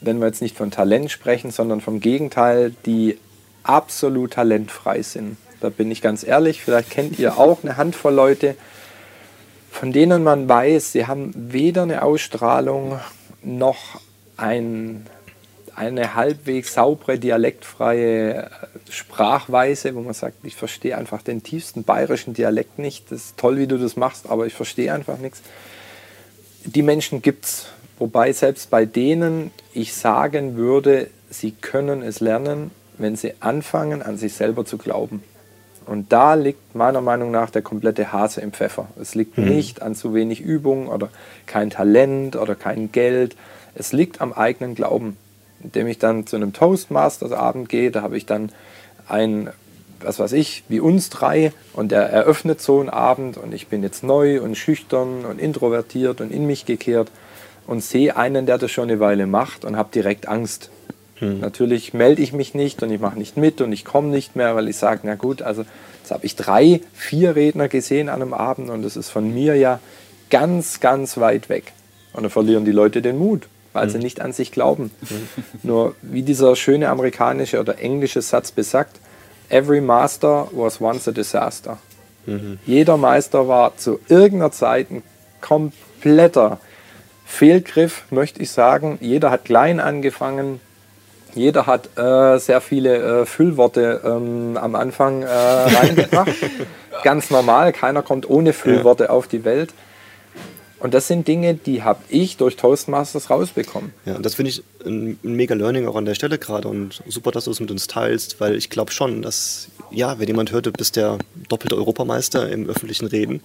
[0.00, 3.18] wenn wir jetzt nicht von Talent sprechen, sondern vom Gegenteil, die
[3.62, 5.36] absolut talentfrei sind.
[5.60, 8.54] Da bin ich ganz ehrlich, vielleicht kennt ihr auch eine Handvoll Leute,
[9.70, 13.00] von denen man weiß, sie haben weder eine Ausstrahlung
[13.42, 14.00] noch
[14.36, 15.06] ein
[15.76, 18.48] eine halbwegs saubere, dialektfreie äh,
[18.90, 23.10] Sprachweise, wo man sagt, ich verstehe einfach den tiefsten bayerischen Dialekt nicht.
[23.10, 25.42] Das ist toll, wie du das machst, aber ich verstehe einfach nichts.
[26.64, 27.66] Die Menschen gibt es,
[27.98, 34.16] wobei selbst bei denen ich sagen würde, sie können es lernen, wenn sie anfangen, an
[34.16, 35.22] sich selber zu glauben.
[35.86, 38.88] Und da liegt meiner Meinung nach der komplette Hase im Pfeffer.
[38.98, 39.44] Es liegt mhm.
[39.44, 41.10] nicht an zu wenig Übung oder
[41.46, 43.36] kein Talent oder kein Geld.
[43.74, 45.18] Es liegt am eigenen Glauben
[45.64, 47.90] indem ich dann zu einem Toastmasters-Abend gehe.
[47.90, 48.50] Da habe ich dann
[49.08, 49.50] ein,
[50.00, 53.82] was weiß ich, wie uns drei und der eröffnet so einen Abend und ich bin
[53.82, 57.10] jetzt neu und schüchtern und introvertiert und in mich gekehrt
[57.66, 60.70] und sehe einen, der das schon eine Weile macht und habe direkt Angst.
[61.16, 61.40] Hm.
[61.40, 64.54] Natürlich melde ich mich nicht und ich mache nicht mit und ich komme nicht mehr,
[64.54, 65.64] weil ich sage, na gut, also
[66.02, 69.54] jetzt habe ich drei, vier Redner gesehen an einem Abend und das ist von mir
[69.56, 69.80] ja
[70.28, 71.72] ganz, ganz weit weg.
[72.12, 74.90] Und dann verlieren die Leute den Mut, weil sie nicht an sich glauben.
[75.62, 78.98] Nur wie dieser schöne amerikanische oder englische Satz besagt,
[79.50, 81.78] every master was once a disaster.
[82.64, 85.02] Jeder Meister war zu irgendeiner Zeit ein
[85.42, 86.58] kompletter
[87.26, 88.98] Fehlgriff, möchte ich sagen.
[89.00, 90.60] Jeder hat klein angefangen.
[91.34, 96.30] Jeder hat äh, sehr viele äh, Füllworte ähm, am Anfang äh, reingebracht.
[97.02, 99.74] Ganz normal, keiner kommt ohne Füllworte auf die Welt.
[100.80, 103.92] Und das sind Dinge, die habe ich durch Toastmasters rausbekommen.
[104.04, 107.30] Ja, und das finde ich ein, mega Learning auch an der Stelle gerade und super,
[107.30, 110.66] dass du es mit uns teilst, weil ich glaube schon, dass, ja, wenn jemand hört,
[110.66, 113.40] du bist der doppelte Europameister im öffentlichen Reden,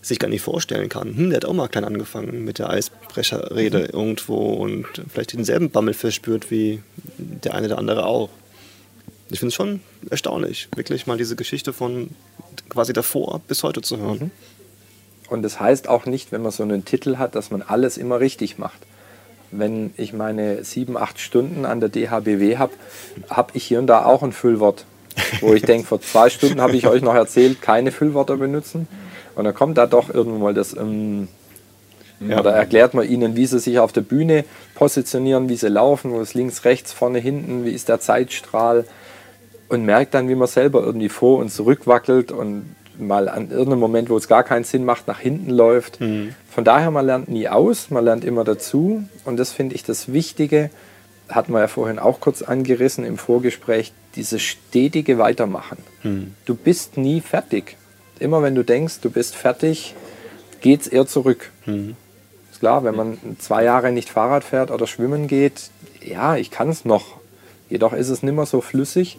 [0.00, 1.16] sich gar nicht vorstellen kann.
[1.16, 3.98] Hm, der hat auch mal klein angefangen mit der Eisbrecherrede Mhm.
[3.98, 6.80] irgendwo und vielleicht denselben Bammel verspürt wie
[7.18, 8.30] der eine oder andere auch.
[9.30, 12.10] Ich finde es schon erstaunlich, wirklich mal diese Geschichte von
[12.70, 14.18] quasi davor bis heute zu hören.
[14.18, 14.30] Mhm.
[15.28, 18.20] Und das heißt auch nicht, wenn man so einen Titel hat, dass man alles immer
[18.20, 18.78] richtig macht.
[19.50, 22.72] Wenn ich meine sieben, acht Stunden an der DHBW habe,
[23.30, 24.84] habe ich hier und da auch ein Füllwort.
[25.40, 28.86] Wo ich denke, vor zwei Stunden habe ich euch noch erzählt, keine Füllwörter benutzen.
[29.34, 31.28] Und dann kommt da doch irgendwann mal das, ähm,
[32.20, 32.40] Ja.
[32.40, 36.20] oder erklärt man ihnen, wie sie sich auf der Bühne positionieren, wie sie laufen, wo
[36.20, 38.84] ist links, rechts, vorne, hinten, wie ist der Zeitstrahl.
[39.68, 43.80] Und merkt dann, wie man selber irgendwie vor und zurück wackelt und mal an irgendeinem
[43.80, 45.98] Moment, wo es gar keinen Sinn macht, nach hinten läuft.
[46.50, 49.04] Von daher, man lernt nie aus, man lernt immer dazu.
[49.24, 50.70] Und das finde ich das Wichtige,
[51.28, 55.78] hatten wir ja vorhin auch kurz angerissen im Vorgespräch, dieses stetige Weitermachen.
[56.46, 57.76] Du bist nie fertig.
[58.18, 59.94] Immer wenn du denkst, du bist fertig,
[60.60, 61.50] geht es eher zurück.
[62.50, 65.70] Ist klar, wenn man zwei Jahre nicht Fahrrad fährt oder schwimmen geht,
[66.02, 67.18] ja, ich kann es noch.
[67.68, 69.18] Jedoch ist es nicht mehr so flüssig.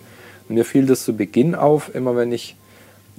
[0.50, 2.56] Mir fiel das zu Beginn auf, immer wenn ich,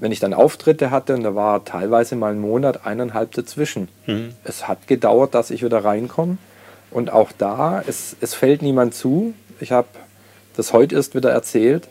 [0.00, 3.88] wenn ich dann Auftritte hatte, und da war teilweise mal ein Monat, eineinhalb dazwischen.
[4.44, 6.38] Es hat gedauert, dass ich wieder reinkomme.
[6.90, 9.34] Und auch da, es, es fällt niemand zu.
[9.60, 9.88] Ich habe
[10.56, 11.86] das heute erst wieder erzählt.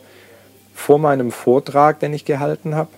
[0.74, 2.90] Vor meinem Vortrag, den ich gehalten habe,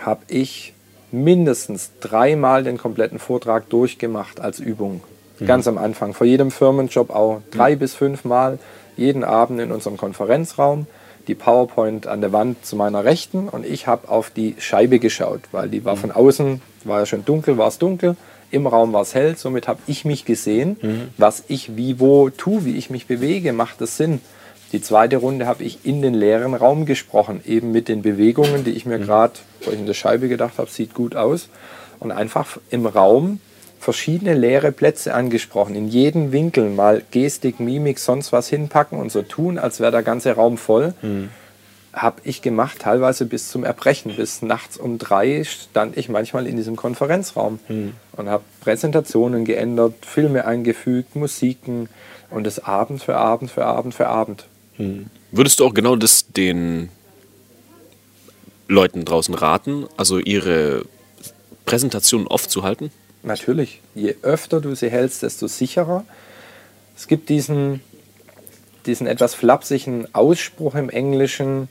[0.00, 0.74] habe ich
[1.10, 5.00] mindestens dreimal den kompletten Vortrag durchgemacht als Übung.
[5.46, 6.14] Ganz am Anfang.
[6.14, 8.58] Vor jedem Firmenjob auch drei bis fünfmal
[8.96, 10.86] jeden Abend in unserem Konferenzraum.
[11.26, 15.40] Die PowerPoint an der Wand zu meiner Rechten und ich habe auf die Scheibe geschaut,
[15.52, 18.16] weil die war von außen, war ja schon dunkel, war es dunkel.
[18.50, 20.76] Im Raum war es hell, somit habe ich mich gesehen,
[21.16, 24.20] was ich wie wo tue, wie ich mich bewege, macht das Sinn.
[24.72, 28.72] Die zweite Runde habe ich in den leeren Raum gesprochen, eben mit den Bewegungen, die
[28.72, 31.48] ich mir gerade, wo ich in der Scheibe gedacht habe, sieht gut aus.
[32.00, 33.40] Und einfach im Raum
[33.84, 39.22] verschiedene leere Plätze angesprochen, in jedem Winkel mal Gestik, Mimik, sonst was hinpacken und so
[39.22, 40.94] tun, als wäre der ganze Raum voll.
[41.92, 44.16] Habe ich gemacht, teilweise bis zum Erbrechen.
[44.16, 47.60] Bis nachts um drei stand ich manchmal in diesem Konferenzraum
[48.16, 51.88] und habe Präsentationen geändert, Filme eingefügt, Musiken
[52.30, 54.46] und das Abend für Abend für Abend für Abend.
[55.30, 56.88] Würdest du auch genau das den
[58.66, 60.84] Leuten draußen raten, also ihre
[61.66, 62.90] Präsentationen oft zu halten?
[63.24, 66.04] Natürlich, je öfter du sie hältst, desto sicherer.
[66.94, 67.80] Es gibt diesen,
[68.84, 71.68] diesen etwas flapsigen Ausspruch im Englischen,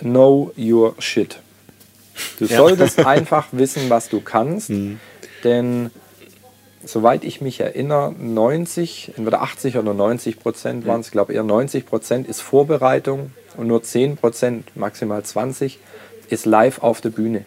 [0.00, 1.38] know your shit.
[2.38, 4.70] Du solltest einfach wissen, was du kannst,
[5.42, 5.90] denn
[6.84, 11.42] soweit ich mich erinnere, 90, entweder 80 oder 90 Prozent waren es, ich glaube eher
[11.42, 15.78] 90 Prozent ist Vorbereitung und nur 10 Prozent, maximal 20,
[16.28, 17.46] ist live auf der Bühne.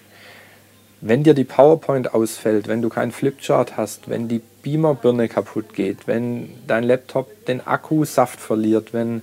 [1.05, 6.07] Wenn dir die PowerPoint ausfällt, wenn du keinen Flipchart hast, wenn die Beamerbirne kaputt geht,
[6.07, 9.21] wenn dein Laptop den Akkusaft verliert, wenn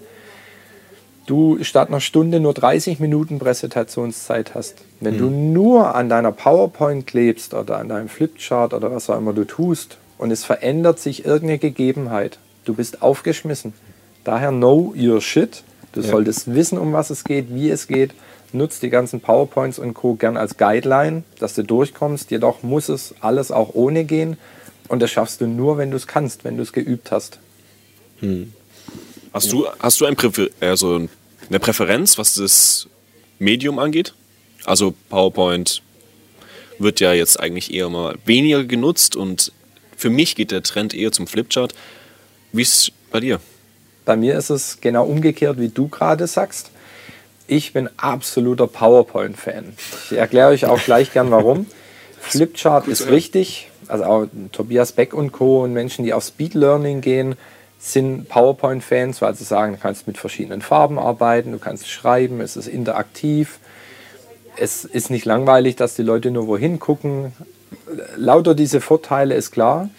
[1.25, 7.07] du statt einer Stunde nur 30 Minuten Präsentationszeit hast, wenn du nur an deiner PowerPoint
[7.07, 11.25] klebst oder an deinem Flipchart oder was auch immer du tust und es verändert sich
[11.25, 13.73] irgendeine Gegebenheit, du bist aufgeschmissen.
[14.25, 15.63] Daher know your shit.
[15.93, 18.13] Du solltest wissen, um was es geht, wie es geht.
[18.55, 20.15] Nutzt die ganzen PowerPoints und Co.
[20.15, 22.31] gern als Guideline, dass du durchkommst.
[22.31, 24.37] Jedoch muss es alles auch ohne gehen.
[24.89, 27.39] Und das schaffst du nur, wenn du es kannst, wenn du es geübt hast.
[29.33, 30.17] Hast du, hast du ein
[30.61, 31.09] also
[31.49, 32.89] eine Präferenz, was das
[33.39, 34.15] Medium angeht?
[34.65, 35.83] Also PowerPoint
[36.79, 39.53] wird ja jetzt eigentlich eher mal weniger genutzt und
[39.97, 41.75] für mich geht der Trend eher zum Flipchart.
[42.53, 43.41] Wie ist es bei dir?
[44.05, 46.71] Bei mir ist es genau umgekehrt, wie du gerade sagst.
[47.51, 49.73] Ich bin absoluter PowerPoint-Fan.
[50.05, 51.67] Ich erkläre euch auch gleich gern warum.
[52.21, 53.69] Flipchart ist richtig.
[53.89, 55.65] Also auch Tobias Beck und Co.
[55.65, 57.35] und Menschen, die auf Speed Learning gehen,
[57.81, 62.57] sind PowerPoint-Fans, weil sie sagen, du kannst mit verschiedenen Farben arbeiten, du kannst schreiben, es
[62.57, 63.59] ist interaktiv.
[64.57, 67.33] Es ist nicht langweilig, dass die Leute nur wohin gucken.
[68.15, 69.91] Lauter diese Vorteile ist klar.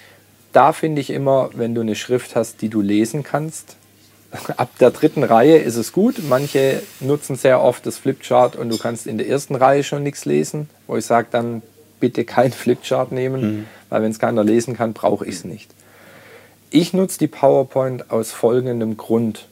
[0.54, 3.76] da finde ich immer, wenn du eine Schrift hast, die du lesen kannst,
[4.58, 6.16] ab der dritten Reihe ist es gut.
[6.28, 10.26] Manche nutzen sehr oft das Flipchart und du kannst in der ersten Reihe schon nichts
[10.26, 11.62] lesen, wo ich sage, dann
[12.00, 13.66] bitte kein Flipchart nehmen, mhm.
[13.90, 15.72] weil wenn es keiner lesen kann, brauche ich es nicht.
[16.70, 19.48] Ich nutze die PowerPoint aus folgendem Grund.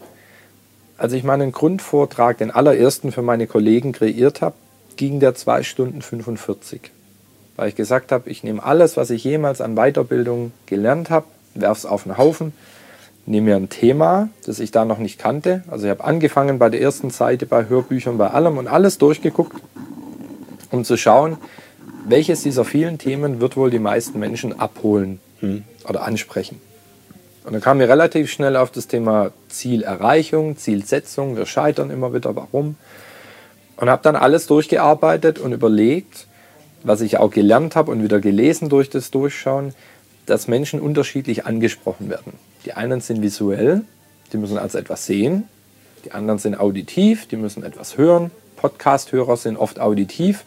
[0.98, 4.56] Als ich meinen Grundvortrag, den allerersten für meine Kollegen kreiert habe,
[4.96, 6.92] ging der 2 Stunden 45.
[7.58, 11.80] Weil ich gesagt habe, ich nehme alles, was ich jemals an Weiterbildung gelernt habe, werfe
[11.80, 12.54] es auf den Haufen,
[13.26, 15.64] nehme mir ein Thema, das ich da noch nicht kannte.
[15.70, 19.56] Also ich habe angefangen bei der ersten Seite, bei Hörbüchern, bei allem und alles durchgeguckt,
[20.72, 21.38] um zu schauen,
[22.08, 25.64] welches dieser vielen Themen wird wohl die meisten Menschen abholen hm.
[25.88, 26.60] oder ansprechen.
[27.46, 31.36] Und dann kamen wir relativ schnell auf das Thema Zielerreichung, Zielsetzung.
[31.36, 32.76] Wir scheitern immer wieder, warum?
[33.78, 36.28] Und habe dann alles durchgearbeitet und überlegt,
[36.84, 39.74] was ich auch gelernt habe und wieder gelesen durch das Durchschauen,
[40.30, 42.34] dass Menschen unterschiedlich angesprochen werden.
[42.66, 43.82] Die einen sind visuell,
[44.32, 45.44] die müssen also etwas sehen.
[46.06, 48.32] Die anderen sind auditiv, die müssen etwas hören.
[48.58, 50.46] Podcast-Hörer sind oft auditiv.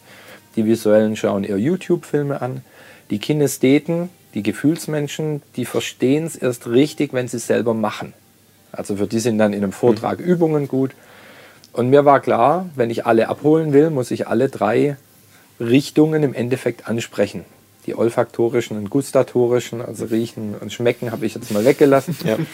[0.55, 2.61] Die visuellen schauen eher YouTube-Filme an.
[3.09, 8.13] Die Kinestheten, die Gefühlsmenschen, die verstehen es erst richtig, wenn sie es selber machen.
[8.71, 10.25] Also für die sind dann in einem Vortrag mhm.
[10.25, 10.91] Übungen gut.
[11.73, 14.97] Und mir war klar, wenn ich alle abholen will, muss ich alle drei
[15.59, 17.45] Richtungen im Endeffekt ansprechen.
[17.85, 22.15] Die olfaktorischen und gustatorischen, also riechen und schmecken, habe ich jetzt mal weggelassen.
[22.25, 22.37] Ja.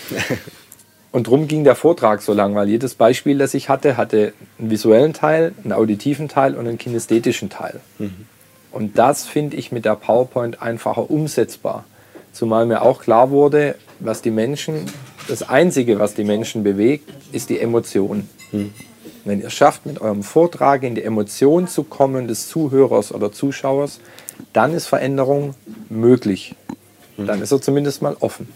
[1.12, 4.70] Und drum ging der Vortrag so lang, weil jedes Beispiel, das ich hatte, hatte einen
[4.70, 7.80] visuellen Teil, einen auditiven Teil und einen kinästhetischen Teil.
[7.98, 8.28] Mhm.
[8.72, 11.86] Und das finde ich mit der PowerPoint einfacher umsetzbar.
[12.32, 14.86] Zumal mir auch klar wurde, was die Menschen,
[15.28, 18.30] das Einzige, was die Menschen bewegt, ist die Emotion.
[18.52, 18.72] Mhm.
[19.26, 24.00] Wenn ihr schafft, mit eurem Vortrag in die Emotion zu kommen des Zuhörers oder Zuschauers,
[24.54, 25.56] dann ist Veränderung
[25.90, 26.56] möglich.
[27.18, 28.48] Dann ist er zumindest mal offen.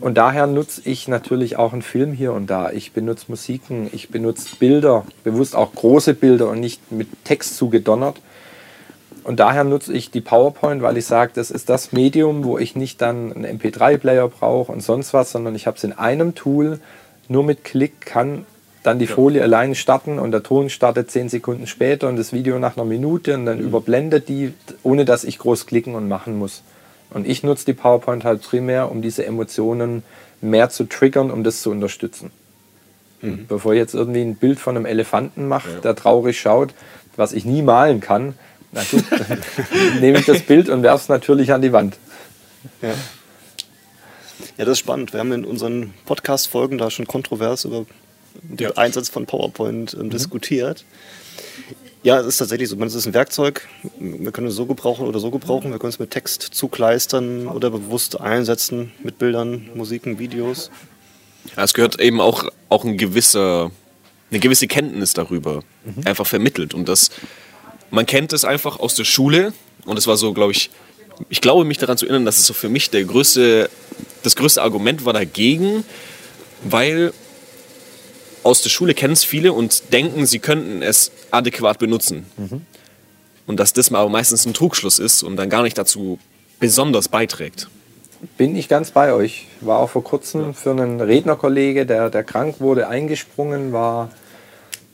[0.00, 2.70] Und daher nutze ich natürlich auch einen Film hier und da.
[2.70, 8.16] Ich benutze Musiken, ich benutze Bilder, bewusst auch große Bilder und nicht mit Text zugedonnert,
[9.22, 12.74] und daher nutze ich die PowerPoint, weil ich sage, das ist das Medium, wo ich
[12.74, 16.80] nicht dann einen MP3-Player brauche und sonst was, sondern ich habe es in einem Tool.
[17.28, 18.46] Nur mit Klick kann
[18.82, 22.58] dann die Folie allein starten und der Ton startet zehn Sekunden später und das Video
[22.58, 23.66] nach einer Minute und dann mhm.
[23.66, 26.62] überblendet die, ohne dass ich groß klicken und machen muss.
[27.10, 30.02] Und ich nutze die PowerPoint halt primär, um diese Emotionen
[30.40, 32.30] mehr zu triggern, um das zu unterstützen.
[33.20, 33.46] Mhm.
[33.48, 35.80] Bevor ich jetzt irgendwie ein Bild von einem Elefanten mache, ja.
[35.80, 36.72] der traurig schaut,
[37.16, 38.34] was ich nie malen kann,
[38.72, 39.42] na gut, dann
[40.00, 41.98] nehme ich das Bild und werfe es natürlich an die Wand.
[42.80, 42.88] Ja.
[42.88, 45.12] ja, das ist spannend.
[45.12, 47.84] Wir haben in unseren Podcast-Folgen da schon kontrovers über
[48.42, 48.76] den ja.
[48.76, 50.10] Einsatz von PowerPoint ähm, mhm.
[50.10, 50.84] diskutiert.
[52.02, 52.82] Ja, es ist tatsächlich so.
[52.82, 53.68] Es ist ein Werkzeug.
[53.98, 55.70] Wir können es so gebrauchen oder so gebrauchen.
[55.70, 60.70] Wir können es mit Text zukleistern oder bewusst einsetzen mit Bildern, Musiken, Videos.
[61.56, 63.70] Ja, es gehört eben auch, auch ein gewisser,
[64.30, 66.06] eine gewisse Kenntnis darüber mhm.
[66.06, 66.72] einfach vermittelt.
[66.72, 67.10] Und das
[67.90, 69.52] man kennt es einfach aus der Schule
[69.84, 70.70] und es war so, glaube ich,
[71.28, 73.68] ich glaube mich daran zu erinnern, dass es so für mich der größte,
[74.22, 75.84] das größte Argument war dagegen,
[76.62, 77.12] weil
[78.42, 82.26] aus der Schule kennen es viele und denken, sie könnten es adäquat benutzen.
[82.36, 82.62] Mhm.
[83.46, 86.18] Und dass das aber meistens ein Trugschluss ist und dann gar nicht dazu
[86.60, 87.68] besonders beiträgt.
[88.36, 89.46] Bin ich ganz bei euch.
[89.60, 94.10] War auch vor kurzem für einen Rednerkollege, der, der krank wurde, eingesprungen, war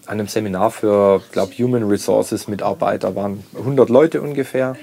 [0.07, 4.77] einem Seminar für, glaube Human Resources Mitarbeiter, waren 100 Leute ungefähr.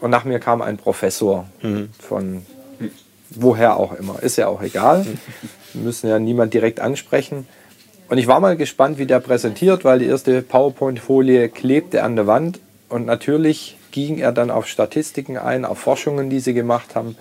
[0.00, 1.90] Und nach mir kam ein Professor mhm.
[1.98, 2.46] von
[3.30, 4.22] woher auch immer.
[4.22, 5.06] Ist ja auch egal.
[5.72, 7.46] Wir müssen ja niemand direkt ansprechen.
[8.08, 12.26] Und ich war mal gespannt, wie der präsentiert, weil die erste PowerPoint-Folie klebte an der
[12.26, 12.60] Wand.
[12.88, 17.16] Und natürlich ging er dann auf Statistiken ein, auf Forschungen, die sie gemacht haben.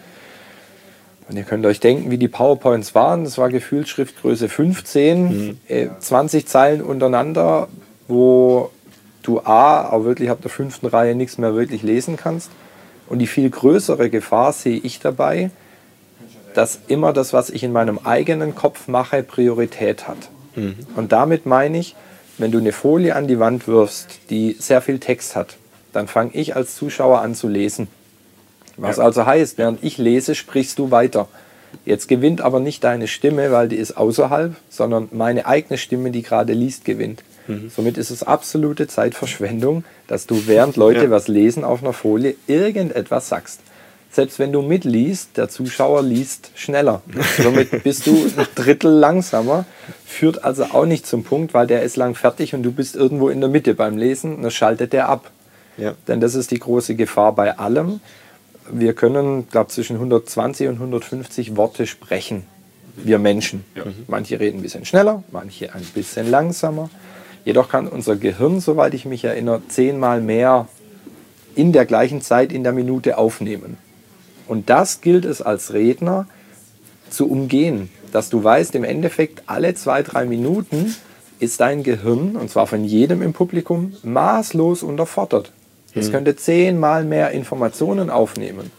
[1.27, 3.23] Und ihr könnt euch denken, wie die PowerPoints waren.
[3.23, 5.57] Das war gefühlt Schriftgröße 15, mhm.
[5.67, 7.67] äh, 20 Zeilen untereinander,
[8.07, 8.69] wo
[9.23, 12.51] du A, auch wirklich ab der fünften Reihe nichts mehr wirklich lesen kannst.
[13.07, 15.49] Und die viel größere Gefahr sehe ich dabei,
[16.53, 20.29] dass immer das, was ich in meinem eigenen Kopf mache, Priorität hat.
[20.55, 20.75] Mhm.
[20.95, 21.95] Und damit meine ich,
[22.37, 25.57] wenn du eine Folie an die Wand wirfst, die sehr viel Text hat,
[25.93, 27.87] dann fange ich als Zuschauer an zu lesen.
[28.77, 29.03] Was ja.
[29.03, 31.27] also heißt, während ich lese, sprichst du weiter.
[31.85, 36.21] Jetzt gewinnt aber nicht deine Stimme, weil die ist außerhalb, sondern meine eigene Stimme, die
[36.21, 37.23] gerade liest, gewinnt.
[37.47, 37.69] Mhm.
[37.73, 41.09] Somit ist es absolute Zeitverschwendung, dass du während Leute ja.
[41.09, 43.61] was lesen auf einer Folie irgendetwas sagst.
[44.15, 47.01] Selbst wenn du mitliest, der Zuschauer liest schneller.
[47.37, 49.65] Somit bist du ein Drittel langsamer,
[50.05, 53.27] führt also auch nicht zum Punkt, weil der ist lang fertig und du bist irgendwo
[53.27, 55.31] in der Mitte beim Lesen, und dann schaltet der ab.
[55.77, 55.95] Ja.
[56.07, 57.99] Denn das ist die große Gefahr bei allem
[58.71, 62.43] wir können, glaube zwischen 120 und 150 Worte sprechen.
[62.95, 63.65] Wir Menschen.
[63.75, 63.83] Ja.
[64.07, 66.89] Manche reden ein bisschen schneller, manche ein bisschen langsamer.
[67.43, 70.67] Jedoch kann unser Gehirn, soweit ich mich erinnere, zehnmal mehr
[71.55, 73.77] in der gleichen Zeit in der Minute aufnehmen.
[74.47, 76.27] Und das gilt es als Redner
[77.09, 80.95] zu umgehen, dass du weißt, im Endeffekt alle zwei, drei Minuten
[81.39, 85.51] ist dein Gehirn, und zwar von jedem im Publikum, maßlos unterfordert.
[85.93, 86.11] Es mhm.
[86.11, 88.71] könnte zehnmal mehr Informationen aufnehmen.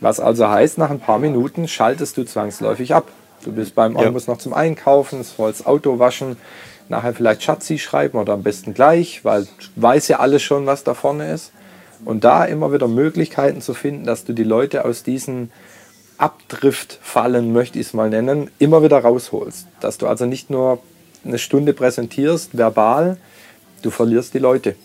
[0.00, 3.08] Was also heißt, nach ein paar Minuten schaltest du zwangsläufig ab.
[3.44, 4.10] Du bist beim ja.
[4.10, 6.36] noch zum Einkaufen, sollst Auto waschen,
[6.88, 9.46] nachher vielleicht Schatzi schreiben oder am besten gleich, weil
[9.76, 11.52] weiß ja alles schon, was da vorne ist.
[12.04, 15.52] Und da immer wieder Möglichkeiten zu finden, dass du die Leute aus diesen
[16.18, 19.66] Abdriftfallen, möchte ich es mal nennen, immer wieder rausholst.
[19.80, 20.80] Dass du also nicht nur
[21.24, 23.16] eine Stunde präsentierst, verbal,
[23.82, 24.76] du verlierst die Leute.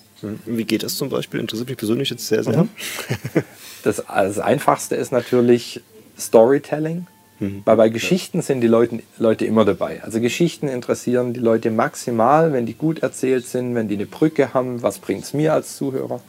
[0.46, 1.40] Wie geht das zum Beispiel?
[1.40, 2.64] Interessiert mich persönlich jetzt sehr, sehr.
[2.64, 2.70] Mhm.
[3.84, 5.82] Das, das Einfachste ist natürlich
[6.20, 7.08] Storytelling.
[7.40, 7.62] Mhm.
[7.64, 10.02] Weil bei Geschichten sind die Leute, Leute immer dabei.
[10.04, 14.54] Also Geschichten interessieren die Leute maximal, wenn die gut erzählt sind, wenn die eine Brücke
[14.54, 16.22] haben, was bringt es mir als Zuhörer.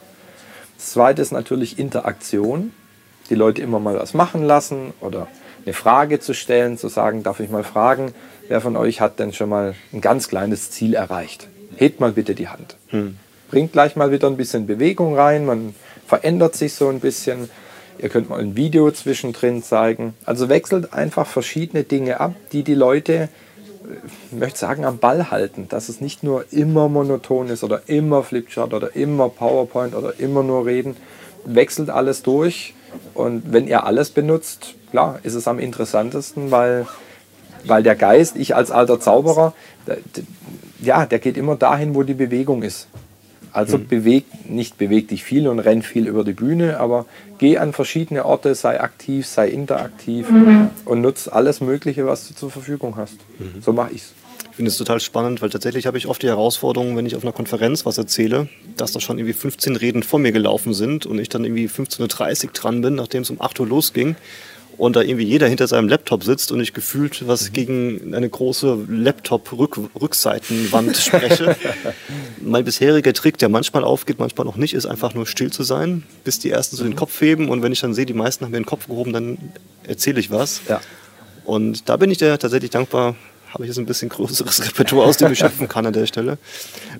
[0.79, 2.71] Das zweite ist natürlich Interaktion.
[3.29, 5.27] Die Leute immer mal was machen lassen oder
[5.65, 8.13] eine Frage zu stellen, zu sagen, darf ich mal fragen,
[8.47, 11.49] wer von euch hat denn schon mal ein ganz kleines Ziel erreicht?
[11.75, 12.77] Hebt mal bitte die Hand.
[12.87, 13.17] Hm.
[13.51, 15.75] Bringt gleich mal wieder ein bisschen Bewegung rein, man
[16.07, 17.49] verändert sich so ein bisschen.
[17.97, 20.13] Ihr könnt mal ein Video zwischendrin zeigen.
[20.23, 23.27] Also wechselt einfach verschiedene Dinge ab, die die Leute
[24.31, 28.73] möchte sagen, am Ball halten, dass es nicht nur immer monoton ist oder immer Flipchart
[28.73, 30.95] oder immer PowerPoint oder immer nur reden.
[31.45, 32.73] Wechselt alles durch
[33.13, 36.85] und wenn ihr alles benutzt, klar, ist es am interessantesten, weil,
[37.65, 39.53] weil der Geist, ich als alter Zauberer,
[40.81, 42.87] ja, der geht immer dahin, wo die Bewegung ist.
[43.51, 43.87] Also mhm.
[43.87, 47.05] beweg, nicht beweg dich viel und renn viel über die Bühne, aber
[47.37, 50.69] geh an verschiedene Orte, sei aktiv, sei interaktiv mhm.
[50.85, 53.17] und nutz alles Mögliche, was du zur Verfügung hast.
[53.39, 53.61] Mhm.
[53.61, 54.13] So mache ich's.
[54.51, 57.23] Ich finde es total spannend, weil tatsächlich habe ich oft die Herausforderung, wenn ich auf
[57.23, 61.17] einer Konferenz was erzähle, dass da schon irgendwie 15 Reden vor mir gelaufen sind und
[61.17, 64.17] ich dann irgendwie 15.30 Uhr dran bin, nachdem es um 8 Uhr losging
[64.79, 67.53] und da irgendwie jeder hinter seinem Laptop sitzt und ich gefühlt was mhm.
[67.53, 71.57] gegen eine große Laptop-Rückseitenwand spreche.
[72.41, 76.03] mein bisheriger Trick, der manchmal aufgeht, manchmal noch nicht, ist einfach nur still zu sein,
[76.23, 76.97] bis die ersten so den mhm.
[76.97, 79.37] Kopf heben und wenn ich dann sehe, die meisten haben mir den Kopf gehoben, dann
[79.83, 80.61] erzähle ich was.
[80.69, 80.79] Ja.
[81.43, 83.15] Und da bin ich dir tatsächlich dankbar,
[83.53, 86.37] habe ich jetzt ein bisschen größeres Repertoire, aus dem ich schöpfen kann an der Stelle.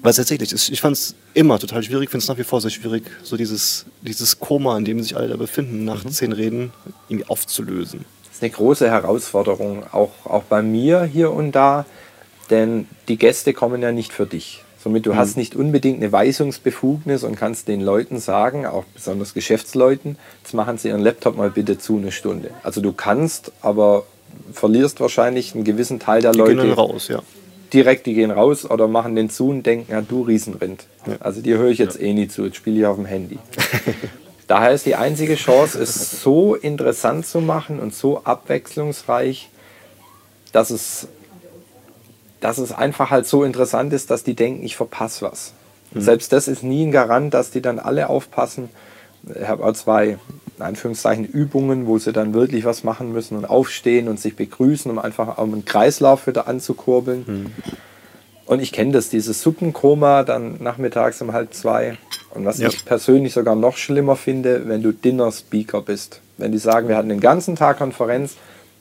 [0.01, 3.03] Weil tatsächlich, ich fand es immer total schwierig, finde es nach wie vor sehr schwierig,
[3.23, 6.11] so dieses, dieses Koma, in dem sich alle da befinden, nach mhm.
[6.11, 6.71] zehn Reden
[7.07, 8.05] irgendwie aufzulösen.
[8.25, 11.85] Das ist eine große Herausforderung, auch, auch bei mir hier und da,
[12.49, 14.63] denn die Gäste kommen ja nicht für dich.
[14.81, 15.17] Somit du mhm.
[15.17, 20.77] hast nicht unbedingt eine Weisungsbefugnis und kannst den Leuten sagen, auch besonders Geschäftsleuten, jetzt machen
[20.77, 22.51] sie ihren Laptop mal bitte zu eine Stunde.
[22.63, 24.05] Also du kannst, aber
[24.53, 26.55] verlierst wahrscheinlich einen gewissen Teil der die Leute.
[26.55, 27.21] Gehen raus, ja.
[27.73, 30.85] Direkt, die gehen raus oder machen den zu und denken, ja, du Riesenrind.
[31.05, 31.17] Ja.
[31.19, 32.07] Also dir höre ich jetzt ja.
[32.07, 33.37] eh nie zu, jetzt spiele ich auf dem Handy.
[34.47, 39.49] Daher ist die einzige Chance, es so interessant zu machen und so abwechslungsreich,
[40.51, 41.07] dass es,
[42.41, 45.53] dass es einfach halt so interessant ist, dass die denken, ich verpasse was.
[45.91, 46.01] Mhm.
[46.01, 48.69] Selbst das ist nie ein Garant, dass die dann alle aufpassen.
[49.39, 50.17] Ich habe auch zwei
[50.59, 54.91] in Anführungszeichen Übungen, wo sie dann wirklich was machen müssen und aufstehen und sich begrüßen,
[54.91, 57.23] um einfach um einen Kreislauf wieder anzukurbeln.
[57.25, 57.45] Mhm.
[58.45, 61.97] Und ich kenne das, dieses Suppenkoma dann nachmittags um halb zwei.
[62.31, 62.67] Und was ja.
[62.67, 66.19] ich persönlich sogar noch schlimmer finde, wenn du Dinner-Speaker bist.
[66.37, 68.35] Wenn die sagen, wir hatten den ganzen Tag Konferenz,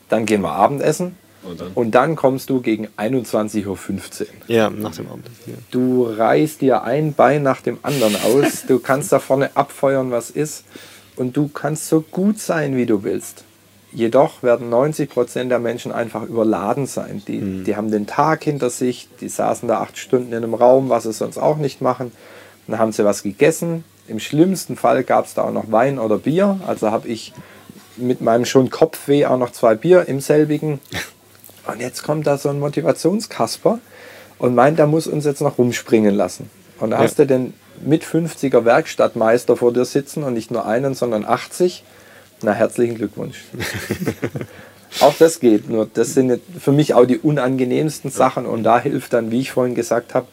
[0.09, 4.27] dann gehen wir Abendessen und dann, und dann kommst du gegen 21.15 Uhr.
[4.49, 5.43] Ja, nach dem Abendessen.
[5.47, 5.55] Ja.
[5.71, 8.65] Du reißt dir ein Bein nach dem anderen aus.
[8.67, 10.65] Du kannst da vorne abfeuern, was ist
[11.19, 13.45] und du kannst so gut sein, wie du willst.
[13.91, 17.23] Jedoch werden 90 Prozent der Menschen einfach überladen sein.
[17.27, 17.65] Die, mhm.
[17.65, 21.05] die haben den Tag hinter sich, die saßen da acht Stunden in einem Raum, was
[21.05, 22.13] sie sonst auch nicht machen.
[22.67, 23.85] Dann haben sie was gegessen.
[24.07, 26.61] Im schlimmsten Fall gab es da auch noch Wein oder Bier.
[26.67, 27.33] Also habe ich
[27.97, 30.81] mit meinem schon Kopfweh auch noch zwei Bier im selbigen.
[31.67, 33.81] Und jetzt kommt da so ein Motivationskasper
[34.39, 36.51] und meint, der muss uns jetzt noch rumspringen lassen.
[36.79, 37.03] Und da ja.
[37.03, 37.55] hast du den
[37.85, 41.85] mit 50er Werkstattmeister vor dir sitzen und nicht nur einen, sondern 80.
[42.43, 43.45] Na, herzlichen Glückwunsch.
[45.01, 49.13] auch das geht, nur das sind für mich auch die unangenehmsten Sachen und da hilft
[49.13, 50.27] dann, wie ich vorhin gesagt habe,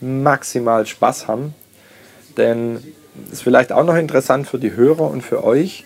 [0.00, 1.54] maximal Spaß haben.
[2.36, 2.82] Denn
[3.14, 5.84] das ist vielleicht auch noch interessant für die Hörer und für euch.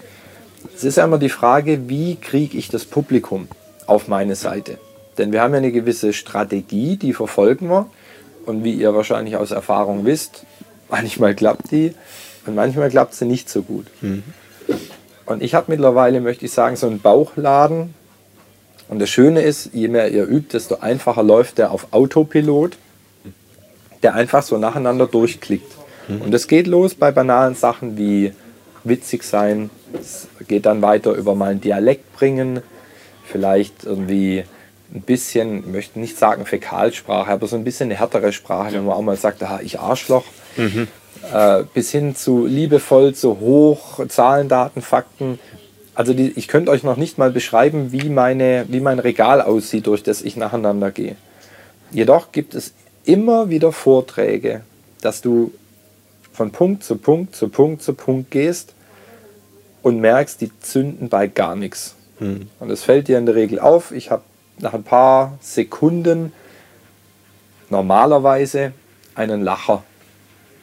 [0.74, 3.48] Es ist ja immer die Frage, wie kriege ich das Publikum
[3.86, 4.78] auf meine Seite?
[5.18, 7.86] Denn wir haben ja eine gewisse Strategie, die verfolgen wir.
[8.46, 10.44] Und wie ihr wahrscheinlich aus Erfahrung wisst,
[10.94, 11.92] Manchmal klappt die
[12.46, 13.86] und manchmal klappt sie nicht so gut.
[14.00, 14.22] Mhm.
[15.26, 17.94] Und ich habe mittlerweile, möchte ich sagen, so einen Bauchladen.
[18.88, 22.76] Und das Schöne ist, je mehr ihr übt, desto einfacher läuft der auf Autopilot,
[24.04, 25.72] der einfach so nacheinander durchklickt.
[26.08, 28.32] Und es geht los bei banalen Sachen wie
[28.84, 29.70] witzig sein.
[29.98, 32.60] Es geht dann weiter über mal einen Dialekt bringen,
[33.24, 34.44] vielleicht irgendwie
[34.94, 38.84] ein bisschen, ich möchte nicht sagen Fäkalsprache, aber so ein bisschen eine härtere Sprache, wenn
[38.84, 40.24] man auch mal sagt, ah, ich Arschloch.
[41.32, 45.38] Äh, bis hin zu liebevoll, zu hoch, Zahlen, Daten, Fakten.
[45.94, 49.86] Also die, ich könnte euch noch nicht mal beschreiben, wie, meine, wie mein Regal aussieht,
[49.86, 51.16] durch das ich nacheinander gehe.
[51.90, 52.72] Jedoch gibt es
[53.04, 54.62] immer wieder Vorträge,
[55.00, 55.52] dass du
[56.32, 58.74] von Punkt zu Punkt zu Punkt zu Punkt gehst
[59.82, 61.94] und merkst, die zünden bei gar nichts.
[62.60, 63.92] Und es fällt dir in der Regel auf.
[63.92, 64.22] Ich habe
[64.58, 66.32] nach ein paar Sekunden
[67.70, 68.72] normalerweise
[69.14, 69.82] einen Lacher.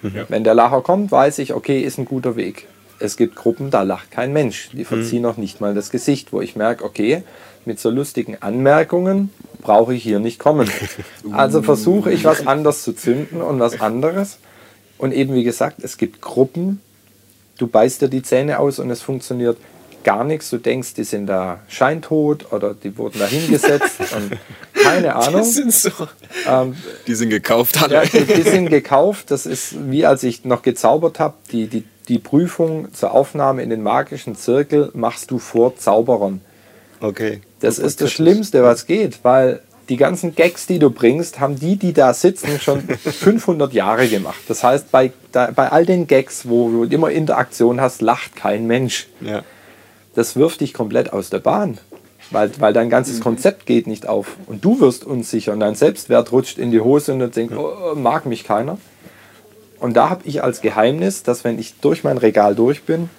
[0.01, 2.67] Wenn der Lacher kommt, weiß ich, okay, ist ein guter Weg.
[2.97, 4.69] Es gibt Gruppen, da lacht kein Mensch.
[4.73, 7.23] Die verziehen noch nicht mal das Gesicht, wo ich merke, okay,
[7.65, 9.29] mit so lustigen Anmerkungen
[9.61, 10.69] brauche ich hier nicht kommen.
[11.31, 14.39] Also versuche ich was anders zu zünden und was anderes.
[14.97, 16.81] Und eben wie gesagt, es gibt Gruppen,
[17.57, 19.57] du beißt dir die Zähne aus und es funktioniert
[20.03, 20.49] gar nichts.
[20.49, 24.37] Du denkst, die sind da scheintot oder die wurden da hingesetzt und
[24.73, 25.41] keine Ahnung.
[25.41, 25.91] Das sind so.
[26.47, 26.75] Ähm,
[27.07, 29.31] Die sind gekauft ja, die, die sind gekauft.
[29.31, 31.35] Das ist wie als ich noch gezaubert habe.
[31.51, 36.41] Die, die, die Prüfung zur Aufnahme in den magischen Zirkel machst du vor Zauberern.
[36.99, 37.41] Okay.
[37.59, 41.75] Das ist das Schlimmste, was geht, weil die ganzen Gags, die du bringst, haben die,
[41.75, 44.39] die da sitzen, schon 500 Jahre gemacht.
[44.47, 48.67] Das heißt, bei, da, bei all den Gags, wo du immer Interaktion hast, lacht kein
[48.67, 49.07] Mensch.
[49.19, 49.43] Ja.
[50.13, 51.77] Das wirft dich komplett aus der Bahn,
[52.31, 54.35] weil, weil dein ganzes Konzept geht nicht auf.
[54.47, 57.95] Und du wirst unsicher und dein Selbstwert rutscht in die Hose und du denkst, oh,
[57.95, 58.77] mag mich keiner.
[59.79, 63.09] Und da habe ich als Geheimnis, dass wenn ich durch mein Regal durch bin,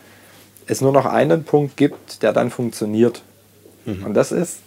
[0.67, 3.23] es nur noch einen Punkt gibt, der dann funktioniert.
[4.05, 4.59] Und das ist,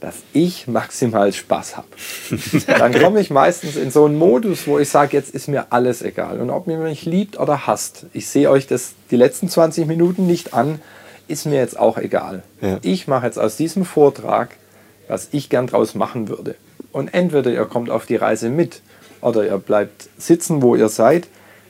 [0.00, 1.88] dass ich maximal Spaß habe.
[2.66, 6.02] dann komme ich meistens in so einen Modus, wo ich sage, jetzt ist mir alles
[6.02, 6.40] egal.
[6.40, 10.26] Und ob ihr mich liebt oder hasst, ich sehe euch das die letzten 20 Minuten
[10.26, 10.80] nicht an,
[11.28, 12.42] ist mir jetzt auch egal.
[12.60, 12.78] Ja.
[12.82, 14.56] Ich mache jetzt aus diesem Vortrag,
[15.08, 16.56] was ich gern draus machen würde.
[16.92, 18.80] Und entweder ihr kommt auf die Reise mit
[19.20, 21.28] oder ihr bleibt sitzen, wo ihr seid.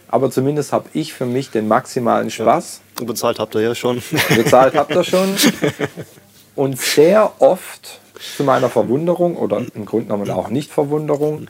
[0.09, 2.81] Aber zumindest habe ich für mich den maximalen Spaß.
[3.01, 4.03] Und bezahlt habt ihr ja schon.
[4.37, 5.35] Bezahlt habt ihr schon.
[6.55, 8.01] Und sehr oft
[8.37, 11.49] zu meiner Verwunderung oder im Grunde genommen auch nicht Verwunderung,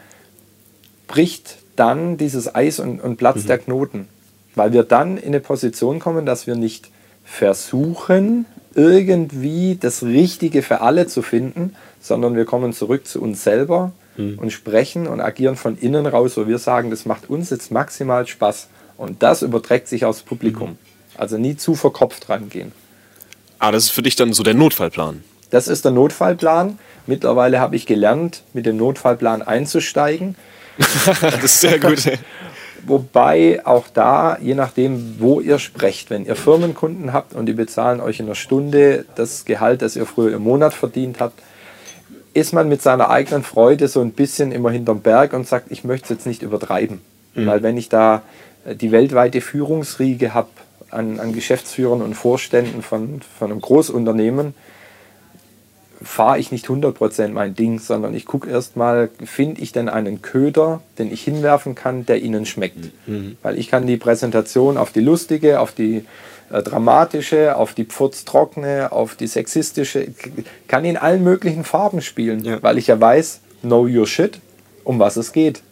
[1.06, 4.08] bricht dann dieses Eis und, und platzt der Knoten.
[4.54, 6.90] Weil wir dann in eine Position kommen, dass wir nicht
[7.26, 13.92] versuchen, irgendwie das Richtige für alle zu finden, sondern wir kommen zurück zu uns selber
[14.16, 18.26] und sprechen und agieren von innen raus, wo wir sagen, das macht uns jetzt maximal
[18.26, 18.68] Spaß.
[18.96, 20.78] Und das überträgt sich aufs Publikum.
[21.18, 22.72] Also nie zu verkopft rangehen.
[23.58, 25.22] Ah, das ist für dich dann so der Notfallplan.
[25.50, 26.78] Das ist der Notfallplan.
[27.06, 30.34] Mittlerweile habe ich gelernt, mit dem Notfallplan einzusteigen.
[31.20, 32.02] Das ist sehr gut.
[32.86, 38.00] Wobei auch da, je nachdem, wo ihr sprecht, wenn ihr Firmenkunden habt und die bezahlen
[38.00, 41.40] euch in einer Stunde das Gehalt, das ihr früher im Monat verdient habt,
[42.32, 45.84] ist man mit seiner eigenen Freude so ein bisschen immer hinterm Berg und sagt, ich
[45.84, 47.00] möchte es jetzt nicht übertreiben.
[47.36, 48.22] Weil wenn ich da
[48.64, 50.48] äh, die weltweite Führungsriege habe
[50.90, 54.54] an, an Geschäftsführern und Vorständen von, von einem Großunternehmen,
[56.02, 60.80] fahre ich nicht 100% mein Ding, sondern ich gucke erstmal, finde ich denn einen Köder,
[60.98, 62.90] den ich hinwerfen kann, der ihnen schmeckt.
[63.42, 66.04] Weil ich kann die Präsentation auf die lustige, auf die
[66.50, 70.08] äh, dramatische, auf die pfurztrockene, auf die sexistische,
[70.68, 72.62] kann in allen möglichen Farben spielen, Ja.
[72.62, 74.38] weil ich ja weiß, know your shit,
[74.84, 75.62] um was es geht.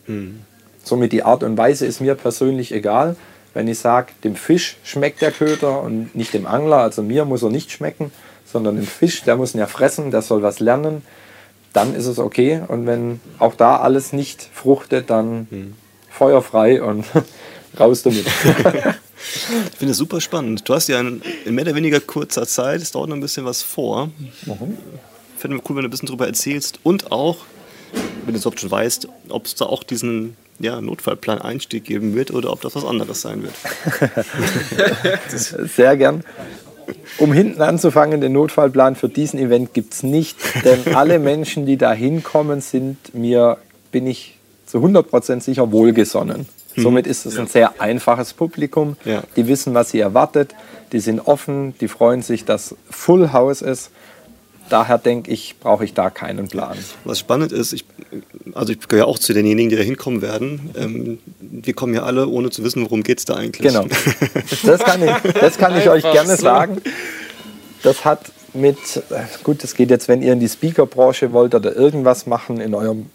[0.83, 3.17] Somit die Art und Weise ist mir persönlich egal.
[3.55, 7.43] Wenn ich sage, dem Fisch schmeckt der Köder und nicht dem Angler, also mir muss
[7.45, 8.11] er nicht schmecken,
[8.55, 11.03] sondern dem Fisch, der muss ihn ja fressen, der soll was lernen,
[11.73, 12.63] dann ist es okay.
[12.69, 15.75] Und wenn auch da alles nicht fruchtet, dann
[16.09, 17.05] feuerfrei und
[17.79, 18.25] raus damit.
[19.73, 20.69] Ich finde es super spannend.
[20.69, 23.47] Du hast ja in, in mehr oder weniger kurzer Zeit, es dauert noch ein bisschen
[23.47, 24.11] was vor.
[25.39, 27.39] Finde ich cool, wenn du ein bisschen drüber erzählst und auch,
[28.27, 32.33] wenn du es überhaupt schon weißt, ob es da auch diesen ja, Notfallplan-Einstieg geben wird
[32.33, 33.55] oder ob das was anderes sein wird.
[35.75, 36.23] Sehr gern.
[37.19, 41.77] Um hinten anzufangen, den Notfallplan für diesen Event gibt es nicht, denn alle Menschen, die
[41.77, 43.59] da hinkommen, sind mir,
[43.93, 46.47] bin ich zu 100% sicher, wohlgesonnen.
[46.77, 48.97] Somit ist es ein sehr einfaches Publikum.
[49.05, 49.23] Ja.
[49.37, 50.55] Die wissen, was sie erwartet.
[50.93, 53.91] Die sind offen, die freuen sich, dass Full House ist.
[54.71, 56.77] Daher denke ich, brauche ich da keinen Plan.
[57.05, 57.85] Was spannend ist, ich,
[58.55, 60.71] also ich gehöre auch zu denjenigen, die da hinkommen werden.
[60.77, 63.67] Ähm, wir kommen ja alle, ohne zu wissen, worum geht es da eigentlich.
[63.67, 63.87] Genau.
[64.65, 66.81] Das kann ich, das kann ich euch gerne sagen.
[67.83, 68.77] das hat mit,
[69.43, 73.07] gut, das geht jetzt, wenn ihr in die Speaker-Branche wollt oder irgendwas machen in eurem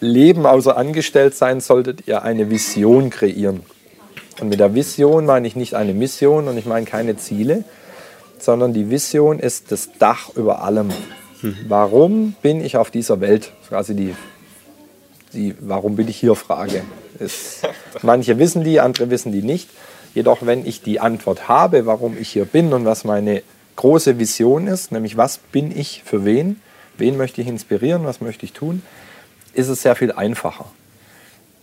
[0.00, 3.60] Leben, außer angestellt sein, solltet ihr eine Vision kreieren.
[4.40, 7.64] Und mit der Vision meine ich nicht eine Mission und ich meine keine Ziele,
[8.38, 10.90] sondern die Vision ist das Dach über allem.
[11.42, 11.56] Mhm.
[11.68, 13.52] Warum bin ich auf dieser Welt?
[13.68, 14.14] Quasi die,
[15.36, 16.82] die Warum bin ich hier Frage.
[17.18, 17.62] Ist,
[18.02, 19.70] manche wissen die, andere wissen die nicht.
[20.14, 23.42] Jedoch, wenn ich die Antwort habe, warum ich hier bin und was meine
[23.76, 26.60] große Vision ist, nämlich was bin ich für wen,
[26.96, 28.82] wen möchte ich inspirieren, was möchte ich tun,
[29.52, 30.66] ist es sehr viel einfacher.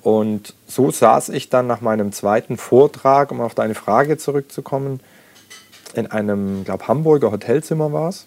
[0.03, 4.99] Und so saß ich dann nach meinem zweiten Vortrag, um auf deine Frage zurückzukommen,
[5.95, 8.25] in einem, glaube Hamburger Hotelzimmer war es.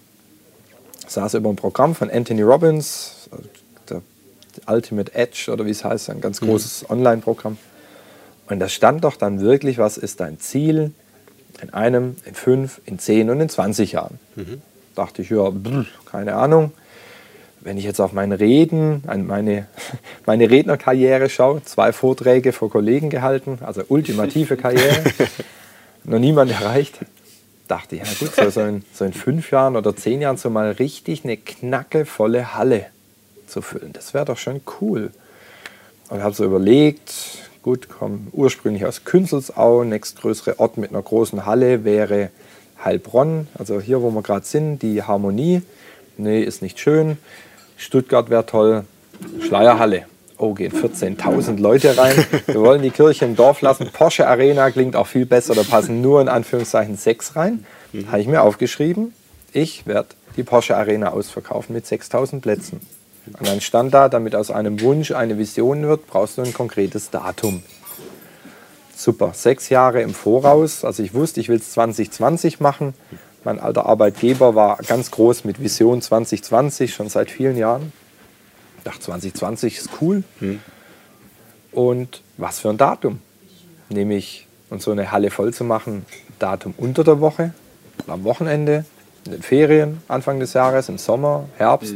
[1.07, 3.16] Saß über ein Programm von Anthony Robbins,
[4.67, 6.47] Ultimate Edge oder wie es heißt, ein ganz mhm.
[6.47, 6.91] großes mhm.
[6.91, 7.57] Online-Programm.
[8.49, 10.91] Und da stand doch dann wirklich, was ist dein Ziel
[11.61, 14.19] in einem, in fünf, in zehn und in 20 Jahren.
[14.35, 14.61] Mhm.
[14.95, 15.51] Dachte ich, ja,
[16.05, 16.71] keine Ahnung
[17.67, 19.67] wenn ich jetzt auf mein Reden, meine,
[20.25, 25.03] meine Rednerkarriere schaue, zwei Vorträge vor Kollegen gehalten, also ultimative Karriere,
[26.05, 26.99] noch niemand erreicht,
[27.67, 30.49] dachte ich, ja gut, so, so, in, so in fünf Jahren oder zehn Jahren so
[30.49, 32.85] mal richtig eine knackevolle Halle
[33.47, 35.11] zu füllen, das wäre doch schon cool.
[36.09, 37.13] Und habe so überlegt,
[37.63, 42.29] gut, komme ursprünglich aus Künzelsau, nächstgrößere Ort mit einer großen Halle wäre
[42.83, 45.61] Heilbronn, also hier, wo wir gerade sind, die Harmonie.
[46.17, 47.17] Nee, ist nicht schön.
[47.75, 48.85] Stuttgart wäre toll,
[49.41, 50.05] Schleierhalle.
[50.37, 52.15] Oh, gehen 14.000 Leute rein.
[52.45, 53.89] Wir wollen die Kirche im Dorf lassen.
[53.91, 57.65] Porsche Arena klingt auch viel besser, da passen nur in Anführungszeichen sechs rein.
[58.07, 59.13] Habe ich mir aufgeschrieben,
[59.51, 62.79] ich werde die Porsche Arena ausverkaufen mit 6.000 Plätzen.
[63.39, 67.09] Und dann stand da, damit aus einem Wunsch eine Vision wird, brauchst du ein konkretes
[67.09, 67.63] Datum.
[68.95, 70.83] Super, sechs Jahre im Voraus.
[70.83, 72.93] Also ich wusste, ich will es 2020 machen.
[73.43, 77.93] Mein alter Arbeitgeber war ganz groß mit Vision 2020, schon seit vielen Jahren.
[78.79, 80.23] Ich dachte, 2020 ist cool.
[80.39, 80.59] Hm.
[81.71, 83.19] Und was für ein Datum?
[83.89, 86.05] Nämlich, um so eine Halle voll zu machen,
[86.39, 87.53] Datum unter der Woche,
[88.07, 88.85] am Wochenende,
[89.25, 91.95] in den Ferien, Anfang des Jahres, im Sommer, Herbst.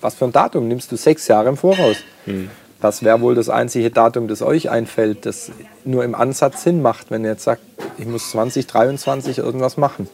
[0.00, 1.96] Was für ein Datum nimmst du sechs Jahre im Voraus?
[2.24, 2.50] Hm.
[2.80, 5.50] Das wäre wohl das einzige Datum, das euch einfällt, das
[5.84, 7.62] nur im Ansatz Sinn macht, wenn ihr jetzt sagt,
[7.98, 10.08] ich muss 2023 irgendwas machen.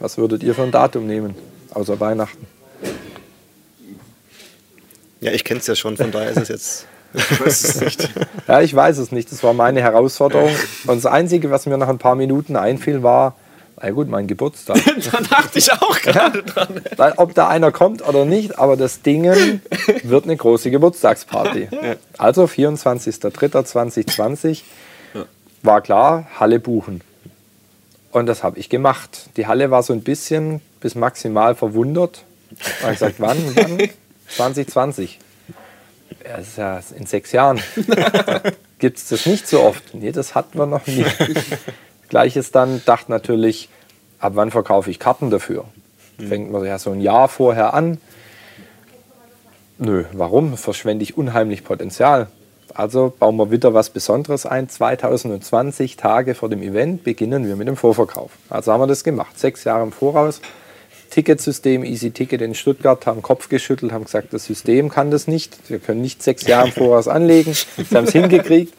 [0.00, 1.36] Was würdet ihr für ein Datum nehmen,
[1.70, 2.46] außer Weihnachten?
[5.20, 6.86] Ja, ich kenne es ja schon, von daher ist es jetzt.
[7.14, 8.10] Ich weiß es nicht.
[8.46, 9.32] ja, ich weiß es nicht.
[9.32, 10.50] Das war meine Herausforderung.
[10.86, 13.34] Und das Einzige, was mir nach ein paar Minuten einfiel, war,
[13.80, 14.78] na gut, mein Geburtstag.
[15.12, 16.80] da dachte ich auch gerade ja, dran.
[17.16, 19.24] Ob da einer kommt oder nicht, aber das Ding
[20.02, 21.68] wird eine große Geburtstagsparty.
[21.78, 21.94] Ja.
[22.16, 24.62] Also 24.03.2020
[25.62, 27.02] war klar, Halle buchen.
[28.10, 29.30] Und das habe ich gemacht.
[29.36, 32.24] Die Halle war so ein bisschen bis maximal verwundert.
[32.50, 33.38] Ich habe gesagt, wann?
[33.54, 33.78] wann?
[34.28, 35.18] 2020.
[36.24, 37.60] Ja, das ist ja in sechs Jahren.
[38.78, 39.94] Gibt es das nicht so oft?
[39.94, 41.04] Nee, das hatten wir noch nie.
[42.08, 43.68] Gleiches dann, dachte natürlich,
[44.18, 45.64] ab wann verkaufe ich Karten dafür?
[46.18, 46.28] Mhm.
[46.28, 47.98] Fängt man ja so ein Jahr vorher an.
[49.78, 50.56] Nö, warum?
[50.56, 52.28] Verschwende ich unheimlich Potenzial.
[52.74, 54.68] Also bauen wir wieder was Besonderes ein.
[54.68, 58.32] 2020 Tage vor dem Event beginnen wir mit dem Vorverkauf.
[58.50, 59.38] Also haben wir das gemacht.
[59.38, 60.40] Sechs Jahre im Voraus.
[61.10, 65.56] Ticketsystem Easy Ticket in Stuttgart haben Kopf geschüttelt, haben gesagt, das System kann das nicht.
[65.68, 67.54] Wir können nicht sechs Jahre im Voraus anlegen.
[67.76, 68.74] Sie haben es hingekriegt.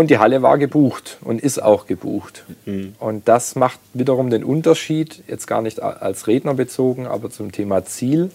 [0.00, 2.44] Und die Halle war gebucht und ist auch gebucht.
[2.64, 2.94] Mhm.
[2.98, 7.84] Und das macht wiederum den Unterschied, jetzt gar nicht als Redner bezogen, aber zum Thema
[7.84, 8.30] Ziel.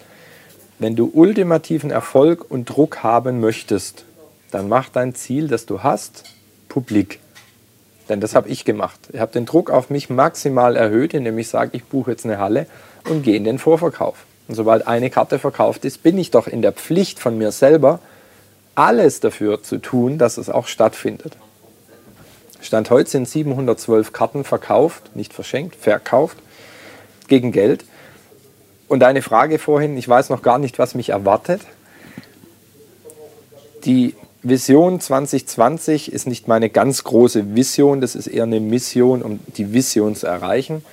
[0.78, 4.06] Wenn du ultimativen Erfolg und Druck haben möchtest,
[4.52, 6.26] dann mach dein Ziel, das du hast,
[6.70, 7.20] publik.
[8.10, 9.00] Denn das habe ich gemacht.
[9.12, 12.38] Ich habe den Druck auf mich maximal erhöht, indem ich sage, ich buche jetzt eine
[12.38, 12.68] Halle
[13.10, 14.28] und gehe in den Vorverkauf.
[14.48, 18.02] Und sobald eine Karte verkauft ist, bin ich doch in der Pflicht von mir selber,
[18.76, 21.38] alles dafür zu tun, dass es auch stattfindet.
[22.66, 26.38] Stand heute sind 712 Karten verkauft, nicht verschenkt, verkauft,
[27.28, 27.86] gegen Geld.
[28.88, 31.62] Und eine Frage vorhin, ich weiß noch gar nicht, was mich erwartet.
[33.86, 39.40] Die Vision 2020 ist nicht meine ganz große Vision, das ist eher eine Mission, um
[39.58, 40.84] die Vision zu erreichen.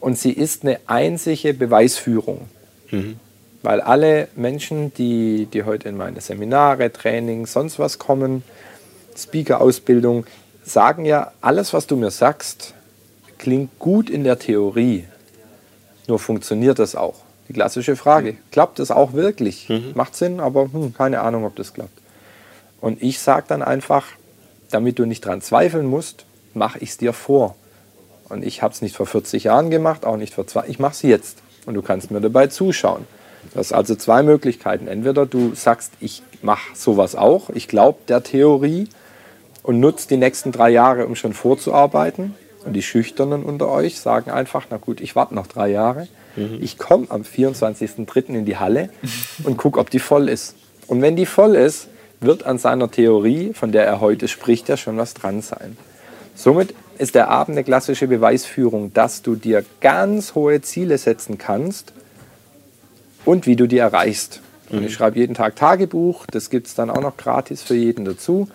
[0.00, 2.42] Und sie ist eine einzige Beweisführung.
[2.90, 3.18] Mhm.
[3.62, 8.44] Weil alle Menschen, die, die heute in meine Seminare, Trainings, sonst was kommen,
[9.18, 10.26] Speaker-Ausbildung,
[10.64, 12.74] sagen ja, alles, was du mir sagst,
[13.38, 15.04] klingt gut in der Theorie.
[16.06, 17.14] Nur funktioniert das auch?
[17.48, 18.32] Die klassische Frage.
[18.32, 18.38] Mhm.
[18.50, 19.68] Klappt das auch wirklich?
[19.68, 19.92] Mhm.
[19.94, 21.98] Macht Sinn, aber hm, keine Ahnung, ob das klappt.
[22.80, 24.04] Und ich sage dann einfach,
[24.70, 27.54] damit du nicht dran zweifeln musst, mache ich es dir vor.
[28.28, 30.64] Und ich habe es nicht vor 40 Jahren gemacht, auch nicht vor zwei.
[30.66, 31.38] Ich mache es jetzt.
[31.66, 33.06] Und du kannst mir dabei zuschauen.
[33.52, 34.88] Du hast also zwei Möglichkeiten.
[34.88, 38.88] Entweder du sagst, ich mache sowas auch, ich glaube der Theorie
[39.66, 42.34] und nutze die nächsten drei Jahre, um schon vorzuarbeiten.
[42.64, 46.06] Und die Schüchternen unter euch sagen einfach, na gut, ich warte noch drei Jahre.
[46.36, 46.58] Mhm.
[46.60, 48.28] Ich komme am 24.03.
[48.28, 48.90] in die Halle
[49.44, 50.54] und gucke, ob die voll ist.
[50.86, 51.88] Und wenn die voll ist,
[52.20, 55.76] wird an seiner Theorie, von der er heute spricht, ja schon was dran sein.
[56.36, 61.92] Somit ist der Abend eine klassische Beweisführung, dass du dir ganz hohe Ziele setzen kannst
[63.24, 64.40] und wie du die erreichst.
[64.70, 64.94] Und ich mhm.
[64.94, 68.48] schreibe jeden Tag Tagebuch, das gibt es dann auch noch gratis für jeden dazu.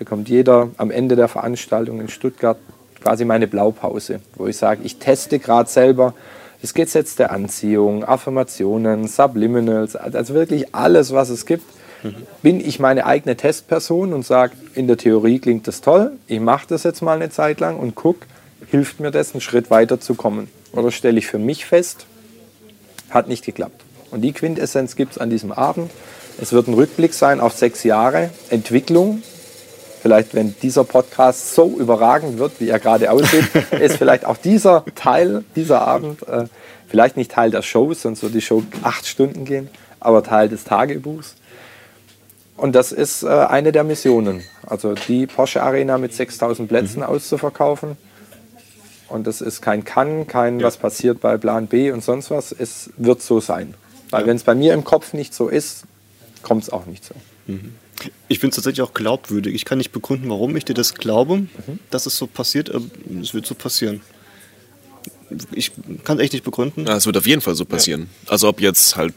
[0.00, 2.56] Bekommt jeder am Ende der Veranstaltung in Stuttgart
[3.02, 6.14] quasi meine Blaupause, wo ich sage, ich teste gerade selber
[6.62, 11.64] das Gesetz der Anziehung, Affirmationen, Subliminals, also wirklich alles, was es gibt.
[12.40, 16.66] Bin ich meine eigene Testperson und sage, in der Theorie klingt das toll, ich mache
[16.68, 18.26] das jetzt mal eine Zeit lang und gucke,
[18.70, 20.48] hilft mir das, einen Schritt weiter zu kommen?
[20.72, 22.06] Oder stelle ich für mich fest,
[23.10, 23.82] hat nicht geklappt.
[24.10, 25.90] Und die Quintessenz gibt es an diesem Abend.
[26.40, 29.22] Es wird ein Rückblick sein auf sechs Jahre Entwicklung.
[30.02, 33.44] Vielleicht, wenn dieser Podcast so überragend wird, wie er gerade aussieht,
[33.80, 36.44] ist vielleicht auch dieser Teil, dieser Abend, äh,
[36.88, 39.68] vielleicht nicht Teil der Show, sonst wird die Show acht Stunden gehen,
[40.00, 41.36] aber Teil des Tagebuchs.
[42.56, 44.42] Und das ist äh, eine der Missionen.
[44.66, 47.06] Also die Porsche Arena mit 6000 Plätzen mhm.
[47.06, 47.96] auszuverkaufen.
[49.08, 50.66] Und das ist kein Kann, kein ja.
[50.66, 52.52] was passiert bei Plan B und sonst was.
[52.52, 53.74] Es wird so sein.
[54.10, 54.26] Weil ja.
[54.28, 55.84] wenn es bei mir im Kopf nicht so ist,
[56.42, 57.14] kommt es auch nicht so.
[57.46, 57.74] Mhm.
[58.28, 59.54] Ich finde es tatsächlich auch glaubwürdig.
[59.54, 61.48] Ich kann nicht begründen, warum ich dir das glaube, mhm.
[61.90, 62.70] dass es so passiert.
[63.20, 64.00] Es wird so passieren.
[65.52, 65.72] Ich
[66.04, 66.86] kann es echt nicht begründen.
[66.86, 68.08] Ja, es wird auf jeden Fall so passieren.
[68.24, 68.32] Ja.
[68.32, 69.14] Also ob jetzt halt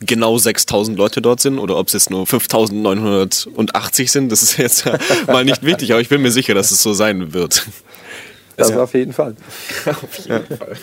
[0.00, 4.84] genau 6000 Leute dort sind oder ob es jetzt nur 5980 sind, das ist jetzt
[5.26, 7.66] mal nicht wichtig, aber ich bin mir sicher, dass es so sein wird.
[8.56, 8.82] Das ja.
[8.82, 9.36] auf jeden Fall.
[9.86, 10.40] auf jeden ja.
[10.56, 10.76] Fall.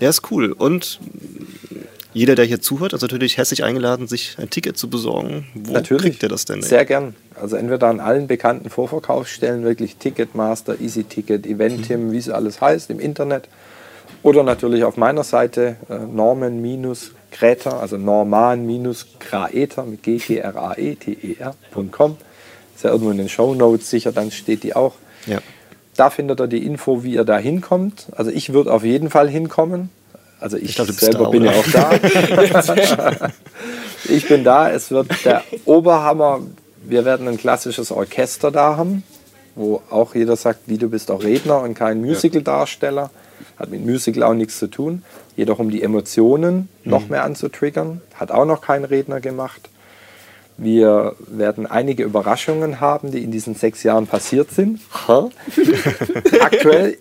[0.00, 0.52] Ja, ist cool.
[0.52, 1.00] Und
[2.16, 5.46] jeder, der hier zuhört, ist natürlich herzlich eingeladen, sich ein Ticket zu besorgen.
[5.52, 6.02] Wo natürlich.
[6.02, 6.62] kriegt ihr das denn?
[6.62, 7.14] Sehr gern.
[7.38, 12.12] Also entweder an allen bekannten Vorverkaufsstellen, wirklich Ticketmaster, Easy Ticket, Eventim, mhm.
[12.12, 13.50] wie es alles heißt, im Internet.
[14.22, 16.62] Oder natürlich auf meiner Seite äh, Norman
[17.32, 22.16] Greta, also Norman-Graeter mit g g r a e t e r.com.
[22.74, 24.94] Ist ja irgendwo in den Show Notes sicher, dann steht die auch.
[25.26, 25.40] Ja.
[25.96, 28.06] Da findet ihr die Info, wie ihr da hinkommt.
[28.12, 29.90] Also ich würde auf jeden Fall hinkommen.
[30.40, 31.90] Also ich, ich glaub, selber da, bin ja auch da.
[34.04, 34.70] ich bin da.
[34.70, 36.40] Es wird der Oberhammer.
[36.84, 39.02] Wir werden ein klassisches Orchester da haben,
[39.54, 43.10] wo auch jeder sagt, wie du bist auch Redner und kein Musical-Darsteller.
[43.58, 45.02] Hat mit Musical auch nichts zu tun.
[45.36, 47.10] Jedoch um die Emotionen noch mhm.
[47.10, 48.02] mehr anzutriggern.
[48.14, 49.68] Hat auch noch kein Redner gemacht.
[50.58, 54.80] Wir werden einige Überraschungen haben, die in diesen sechs Jahren passiert sind.
[56.40, 56.96] Aktuell,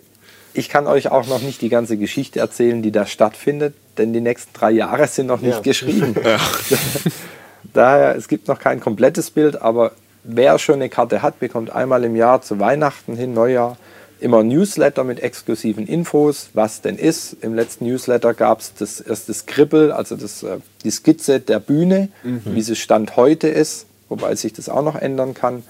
[0.58, 4.22] ich kann euch auch noch nicht die ganze Geschichte erzählen, die da stattfindet, denn die
[4.22, 5.62] nächsten drei Jahre sind noch nicht ja.
[5.62, 6.16] geschrieben.
[7.74, 9.92] Daher, es gibt noch kein komplettes Bild, aber
[10.24, 13.78] wer schon eine Karte hat, bekommt einmal im Jahr zu Weihnachten hin, Neujahr,
[14.20, 17.36] immer Newsletter mit exklusiven Infos, was denn ist.
[17.42, 22.10] Im letzten Newsletter gab es das erste Skribbel, also das, äh, die Skizze der Bühne,
[22.24, 22.42] mhm.
[22.46, 25.64] wie sie Stand heute ist, wobei sich das auch noch ändern kann.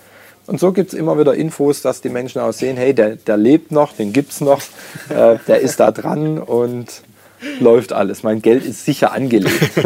[0.48, 3.38] Und so gibt es immer wieder Infos, dass die Menschen auch sehen, hey, der, der
[3.38, 4.62] lebt noch, den gibt es noch,
[5.10, 7.02] äh, der ist da dran und
[7.60, 8.24] läuft alles.
[8.24, 9.72] Mein Geld ist sicher angelegt.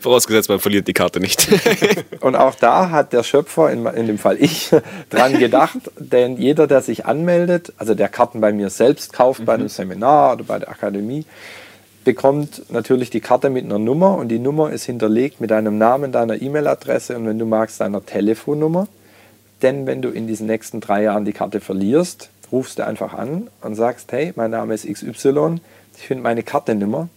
[0.00, 1.48] Vorausgesetzt, man verliert die Karte nicht.
[2.20, 4.70] und auch da hat der Schöpfer, in, in dem Fall ich,
[5.10, 9.44] dran gedacht, denn jeder, der sich anmeldet, also der Karten bei mir selbst kauft, mhm.
[9.44, 11.24] bei einem Seminar oder bei der Akademie,
[12.06, 16.12] bekommt natürlich die Karte mit einer Nummer und die Nummer ist hinterlegt mit deinem Namen,
[16.12, 18.86] deiner E-Mail-Adresse und wenn du magst, deiner Telefonnummer.
[19.60, 23.48] Denn wenn du in diesen nächsten drei Jahren die Karte verlierst, rufst du einfach an
[23.60, 25.56] und sagst, hey, mein Name ist XY,
[25.96, 27.08] ich finde meine Karte nimmer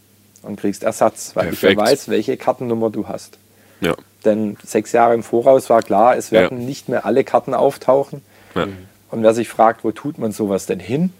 [0.42, 1.72] und kriegst Ersatz, weil Perfekt.
[1.72, 3.38] ich ja weiß, welche Kartennummer du hast.
[3.82, 3.94] Ja.
[4.26, 6.66] Denn sechs Jahre im Voraus war klar, es werden ja.
[6.66, 8.24] nicht mehr alle Karten auftauchen.
[8.56, 8.68] Ja.
[9.12, 11.14] Und wer sich fragt, wo tut man sowas denn hin?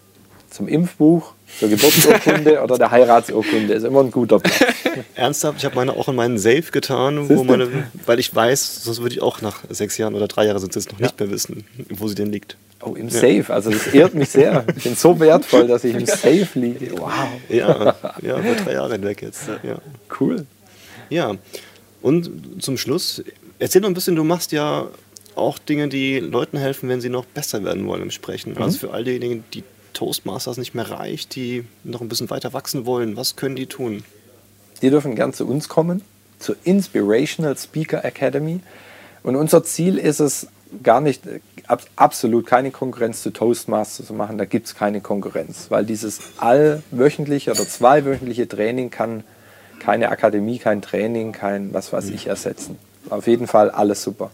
[0.50, 4.64] Zum Impfbuch, zur Geburtsurkunde oder der Heiratsurkunde ist immer ein guter Platz.
[5.16, 9.02] Ernsthaft, ich habe meine auch in meinen Safe getan, wo meine, weil ich weiß, sonst
[9.02, 11.66] würde ich auch nach sechs Jahren oder drei Jahren sind es noch nicht mehr wissen,
[11.90, 12.58] wo sie denn liegt.
[12.82, 13.46] Oh, im Safe.
[13.50, 14.64] Also das ehrt mich sehr.
[14.76, 16.94] Ich bin so wertvoll, dass ich im Safe liege.
[16.98, 17.12] Wow.
[17.50, 19.48] Ja, ja über drei Jahre hinweg jetzt.
[19.64, 19.80] Ja.
[20.20, 20.46] Cool.
[21.10, 21.36] Ja.
[22.02, 22.32] Und
[22.64, 23.24] zum Schluss,
[23.60, 24.88] erzähl noch ein bisschen, du machst ja
[25.36, 28.52] auch Dinge, die Leuten helfen, wenn sie noch besser werden wollen im Sprechen.
[28.52, 28.66] Also mhm.
[28.66, 29.64] Also für all diejenigen, die
[30.00, 34.06] Toastmasters nicht mehr reicht, die noch ein bisschen weiter wachsen wollen, was können die tun?
[34.82, 36.02] Die dürfen gern zu uns kommen,
[36.40, 38.62] zur Inspirational Speaker Academy.
[39.24, 40.48] Und unser Ziel ist es,
[40.84, 41.24] gar nicht
[41.68, 44.38] ab, absolut keine Konkurrenz zu Toastmasters zu machen.
[44.38, 49.26] Da gibt es keine Konkurrenz, weil dieses allwöchentliche oder zweiwöchentliche Training kann
[49.80, 52.78] keine Akademie, kein Training, kein was weiß ich ersetzen.
[53.10, 54.32] Auf jeden Fall alles super.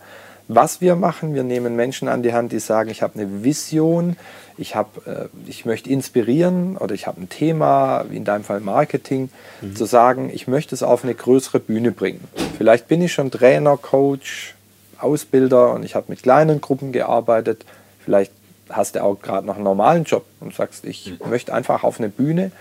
[0.47, 4.15] Was wir machen, wir nehmen Menschen an die Hand, die sagen, ich habe eine Vision,
[4.57, 8.59] ich, hab, äh, ich möchte inspirieren oder ich habe ein Thema, wie in deinem Fall
[8.59, 9.29] Marketing,
[9.61, 9.75] mhm.
[9.75, 12.23] zu sagen, ich möchte es auf eine größere Bühne bringen.
[12.57, 14.55] Vielleicht bin ich schon Trainer, Coach,
[14.99, 17.65] Ausbilder und ich habe mit kleinen Gruppen gearbeitet.
[18.03, 18.31] Vielleicht
[18.69, 21.29] hast du auch gerade noch einen normalen Job und sagst, ich mhm.
[21.29, 22.51] möchte einfach auf eine Bühne.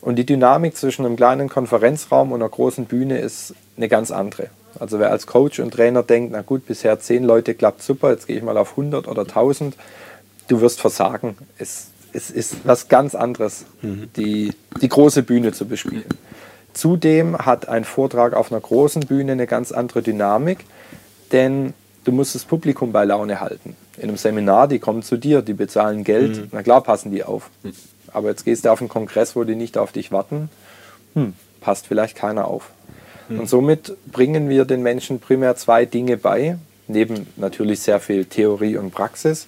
[0.00, 4.48] Und die Dynamik zwischen einem kleinen Konferenzraum und einer großen Bühne ist eine ganz andere.
[4.80, 8.26] Also wer als Coach und Trainer denkt, na gut, bisher zehn Leute klappt super, jetzt
[8.26, 9.76] gehe ich mal auf 100 oder 1000,
[10.48, 11.36] du wirst versagen.
[11.58, 14.08] Es, es ist was ganz anderes, mhm.
[14.16, 16.04] die, die große Bühne zu bespielen.
[16.72, 20.58] Zudem hat ein Vortrag auf einer großen Bühne eine ganz andere Dynamik,
[21.32, 21.72] denn
[22.04, 23.76] du musst das Publikum bei Laune halten.
[23.96, 26.48] In einem Seminar, die kommen zu dir, die bezahlen Geld, mhm.
[26.52, 27.50] na klar passen die auf.
[27.62, 27.72] Mhm.
[28.12, 30.48] Aber jetzt gehst du auf einen Kongress, wo die nicht auf dich warten,
[31.14, 32.70] hm, passt vielleicht keiner auf.
[33.28, 33.40] Mhm.
[33.40, 36.58] Und somit bringen wir den Menschen primär zwei Dinge bei,
[36.88, 39.46] neben natürlich sehr viel Theorie und Praxis.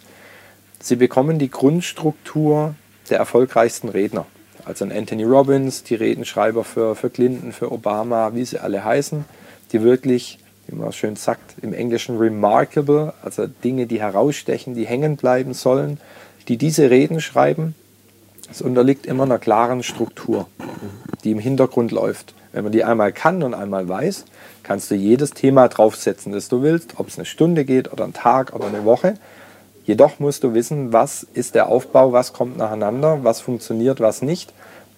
[0.81, 2.75] Sie bekommen die Grundstruktur
[3.11, 4.27] der erfolgreichsten Redner.
[4.65, 9.25] Also ein Anthony Robbins, die Redenschreiber für, für Clinton, für Obama, wie sie alle heißen,
[9.73, 15.17] die wirklich, wie man schön sagt, im Englischen remarkable, also Dinge, die herausstechen, die hängen
[15.17, 15.99] bleiben sollen,
[16.49, 17.75] die diese Reden schreiben.
[18.51, 20.49] Es unterliegt immer einer klaren Struktur,
[21.25, 22.35] die im Hintergrund läuft.
[22.59, 24.25] Wenn man die einmal kann und einmal weiß,
[24.65, 28.15] kannst du jedes Thema draufsetzen, das du willst, ob es eine Stunde geht oder ein
[28.15, 29.15] Tag oder eine Woche.
[29.85, 34.53] Jedoch musst du wissen, was ist der Aufbau, was kommt nacheinander, was funktioniert, was nicht.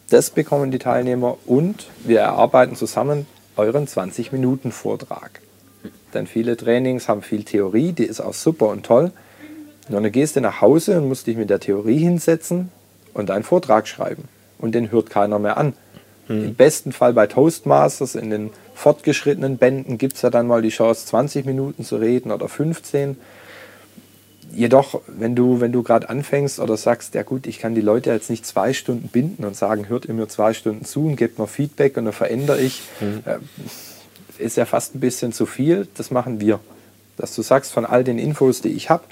[0.09, 3.27] Das bekommen die Teilnehmer und wir erarbeiten zusammen
[3.59, 5.43] euren 20-Minuten-Vortrag.
[6.15, 9.13] Denn viele Trainings haben viel Theorie, die ist auch super und toll.
[9.87, 12.71] Und dann gehst du nach Hause und musst dich mit der Theorie hinsetzen
[13.13, 14.29] und einen Vortrag schreiben.
[14.57, 15.75] Und den hört keiner mehr an.
[16.31, 16.45] Mhm.
[16.45, 20.69] Im besten Fall bei Toastmasters, in den fortgeschrittenen Bänden gibt es ja dann mal die
[20.69, 23.17] Chance, 20 Minuten zu reden oder 15.
[24.53, 28.11] Jedoch, wenn du, wenn du gerade anfängst oder sagst, ja gut, ich kann die Leute
[28.11, 31.39] jetzt nicht zwei Stunden binden und sagen, hört ihr mir zwei Stunden zu und gebt
[31.39, 33.23] mir Feedback und dann verändere ich, mhm.
[33.27, 35.89] äh, ist ja fast ein bisschen zu viel.
[35.97, 36.61] Das machen wir.
[37.17, 39.03] Dass du sagst, von all den Infos, die ich habe,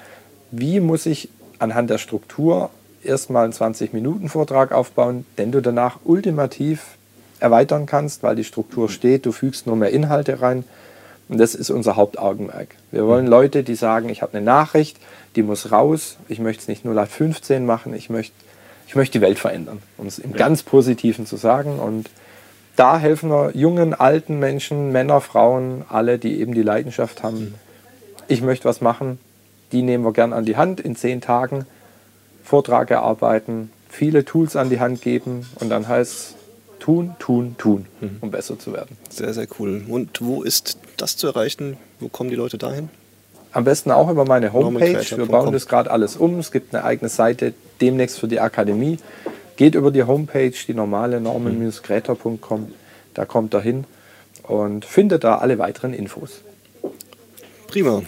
[0.51, 2.71] wie muss ich anhand der Struktur
[3.03, 6.98] erstmal einen 20-Minuten-Vortrag aufbauen, den du danach ultimativ
[7.41, 10.65] erweitern kannst, weil die Struktur steht, du fügst nur mehr Inhalte rein.
[11.29, 12.69] Und das ist unser Hauptaugenmerk.
[12.91, 13.31] Wir wollen mhm.
[13.31, 14.97] Leute, die sagen, ich habe eine Nachricht,
[15.37, 18.35] die muss raus, ich möchte es nicht nur live 15 machen, ich möchte,
[18.87, 20.37] ich möchte die Welt verändern, um es im ja.
[20.39, 21.79] ganz Positiven zu sagen.
[21.79, 22.09] Und
[22.77, 27.41] da helfen wir jungen, alten Menschen, Männer, Frauen, alle, die eben die Leidenschaft haben.
[27.41, 27.55] Mhm.
[28.27, 29.19] Ich möchte was machen,
[29.73, 31.67] die nehmen wir gern an die Hand in zehn Tagen,
[32.43, 36.35] Vortrag erarbeiten, viele Tools an die Hand geben und dann heißt es,
[36.89, 38.17] tun, tun, tun, mhm.
[38.23, 38.97] um besser zu werden.
[39.11, 39.85] Sehr, sehr cool.
[39.89, 41.77] Und wo ist das zu erreichen?
[42.01, 42.89] Wo kommen die Leute dahin?
[43.53, 45.05] Am besten auch über meine Homepage.
[45.19, 46.39] Wir bauen das gerade alles um.
[46.39, 48.99] Es gibt eine eigene Seite demnächst für die Akademie.
[49.57, 52.73] Geht über die Homepage, die normale norman-gräter.com.
[53.13, 53.85] Da kommt er hin
[54.45, 56.41] und findet da alle weiteren Infos.
[57.67, 58.03] Prima.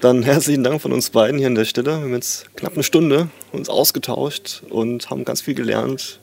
[0.00, 1.98] Dann herzlichen Dank von uns beiden hier an der Stelle.
[1.98, 6.20] Wir haben jetzt knapp eine Stunde uns ausgetauscht und haben ganz viel gelernt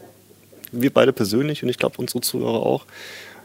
[0.74, 2.86] wir beide persönlich und ich glaube unsere Zuhörer auch.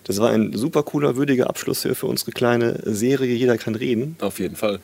[0.04, 4.16] Das war ein super cooler, würdiger Abschluss hier für unsere kleine Serie Jeder kann reden.
[4.20, 4.80] Auf jeden Fall.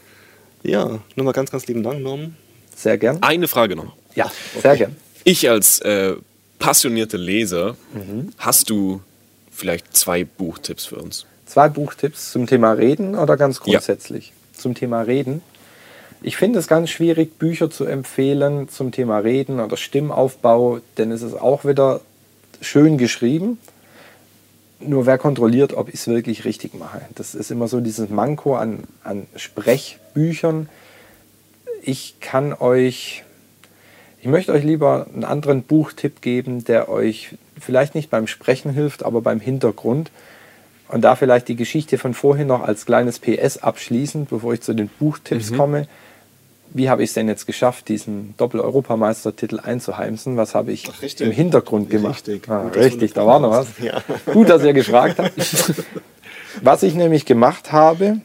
[0.62, 2.36] Ja, nochmal ganz, ganz lieben Dank, Norman.
[2.76, 3.22] Sehr gern.
[3.22, 3.95] Eine Frage noch.
[4.14, 4.30] Ja,
[4.61, 4.78] sehr okay.
[4.78, 4.97] gern.
[5.24, 6.14] Ich als äh,
[6.59, 8.32] passionierter Leser, mhm.
[8.38, 9.01] hast du
[9.51, 11.26] vielleicht zwei Buchtipps für uns?
[11.47, 14.28] Zwei Buchtipps zum Thema Reden oder ganz grundsätzlich?
[14.28, 14.61] Ja.
[14.61, 15.42] Zum Thema Reden.
[16.22, 21.20] Ich finde es ganz schwierig, Bücher zu empfehlen zum Thema Reden oder Stimmaufbau, denn es
[21.22, 22.01] ist auch wieder
[22.64, 23.58] schön geschrieben.
[24.80, 27.00] Nur wer kontrolliert, ob ich es wirklich richtig mache?
[27.14, 30.68] Das ist immer so dieses Manko an, an Sprechbüchern.
[31.82, 33.24] Ich kann euch,
[34.20, 39.04] ich möchte euch lieber einen anderen Buchtipp geben, der euch vielleicht nicht beim Sprechen hilft,
[39.04, 40.10] aber beim Hintergrund.
[40.88, 44.74] Und da vielleicht die Geschichte von vorhin noch als kleines PS abschließend, bevor ich zu
[44.74, 45.56] den Buchtipps mhm.
[45.56, 45.88] komme
[46.75, 50.37] wie habe ich es denn jetzt geschafft, diesen Doppel-Europameistertitel einzuheimsen?
[50.37, 52.27] Was habe ich Ach, im Hintergrund gemacht?
[52.27, 53.79] Richtig, ah, richtig da war noch was.
[53.81, 54.03] Ja.
[54.33, 55.35] Gut, dass ihr gefragt habt.
[56.62, 58.18] was ich nämlich gemacht habe,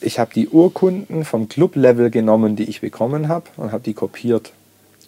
[0.00, 4.52] ich habe die Urkunden vom Club-Level genommen, die ich bekommen habe, und habe die kopiert.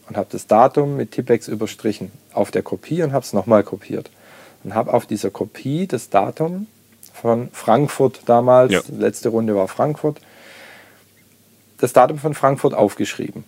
[0.08, 4.08] Und habe das Datum mit Tippex überstrichen auf der Kopie und habe es nochmal kopiert.
[4.62, 6.68] Und habe auf dieser Kopie das Datum
[7.12, 8.80] von Frankfurt damals, ja.
[8.96, 10.20] letzte Runde war Frankfurt,
[11.82, 13.42] das Datum von Frankfurt aufgeschrieben.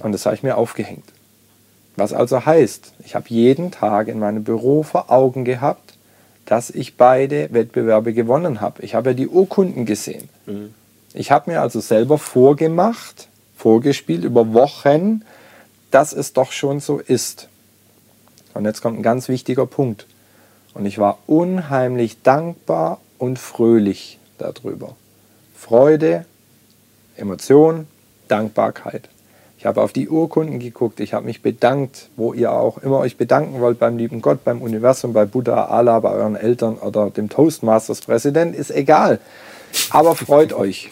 [0.00, 1.04] Und das habe ich mir aufgehängt.
[1.94, 5.94] Was also heißt, ich habe jeden Tag in meinem Büro vor Augen gehabt,
[6.44, 8.82] dass ich beide Wettbewerbe gewonnen habe.
[8.82, 10.28] Ich habe ja die Urkunden gesehen.
[10.46, 10.74] Mhm.
[11.14, 15.22] Ich habe mir also selber vorgemacht, vorgespielt über Wochen,
[15.92, 17.48] dass es doch schon so ist.
[18.54, 20.06] Und jetzt kommt ein ganz wichtiger Punkt.
[20.74, 24.96] Und ich war unheimlich dankbar und fröhlich darüber.
[25.56, 26.24] Freude,
[27.18, 27.86] Emotion,
[28.28, 29.08] Dankbarkeit.
[29.58, 33.16] Ich habe auf die Urkunden geguckt, ich habe mich bedankt, wo ihr auch immer euch
[33.16, 37.28] bedanken wollt, beim lieben Gott, beim Universum, bei Buddha, Allah, bei euren Eltern oder dem
[37.28, 39.18] Toastmasters Präsident, ist egal.
[39.90, 40.90] Aber freut euch.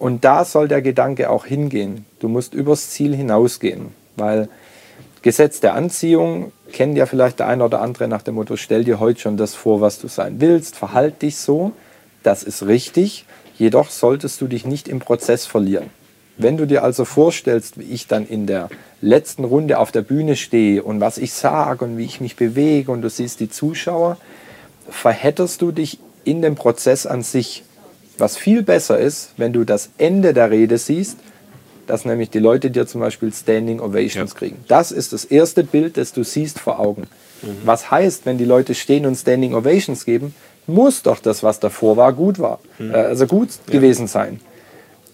[0.00, 2.06] Und da soll der Gedanke auch hingehen.
[2.18, 4.48] Du musst übers Ziel hinausgehen, weil
[5.22, 8.98] Gesetz der Anziehung kennt ja vielleicht der eine oder andere nach dem Motto, stell dir
[8.98, 11.72] heute schon das vor, was du sein willst, verhalt dich so,
[12.22, 13.26] das ist richtig,
[13.60, 15.90] jedoch solltest du dich nicht im Prozess verlieren.
[16.38, 18.70] Wenn du dir also vorstellst, wie ich dann in der
[19.02, 22.90] letzten Runde auf der Bühne stehe und was ich sage und wie ich mich bewege
[22.90, 24.16] und du siehst die Zuschauer,
[24.88, 27.62] verhätterst du dich in dem Prozess an sich.
[28.16, 31.18] Was viel besser ist, wenn du das Ende der Rede siehst,
[31.86, 34.38] dass nämlich die Leute dir zum Beispiel Standing Ovations ja.
[34.38, 34.56] kriegen.
[34.68, 37.02] Das ist das erste Bild, das du siehst vor Augen.
[37.42, 37.58] Mhm.
[37.64, 40.34] Was heißt, wenn die Leute stehen und Standing Ovations geben,
[40.72, 42.94] muss doch das, was davor war, gut war, mhm.
[42.94, 43.72] äh, also gut ja.
[43.72, 44.40] gewesen sein.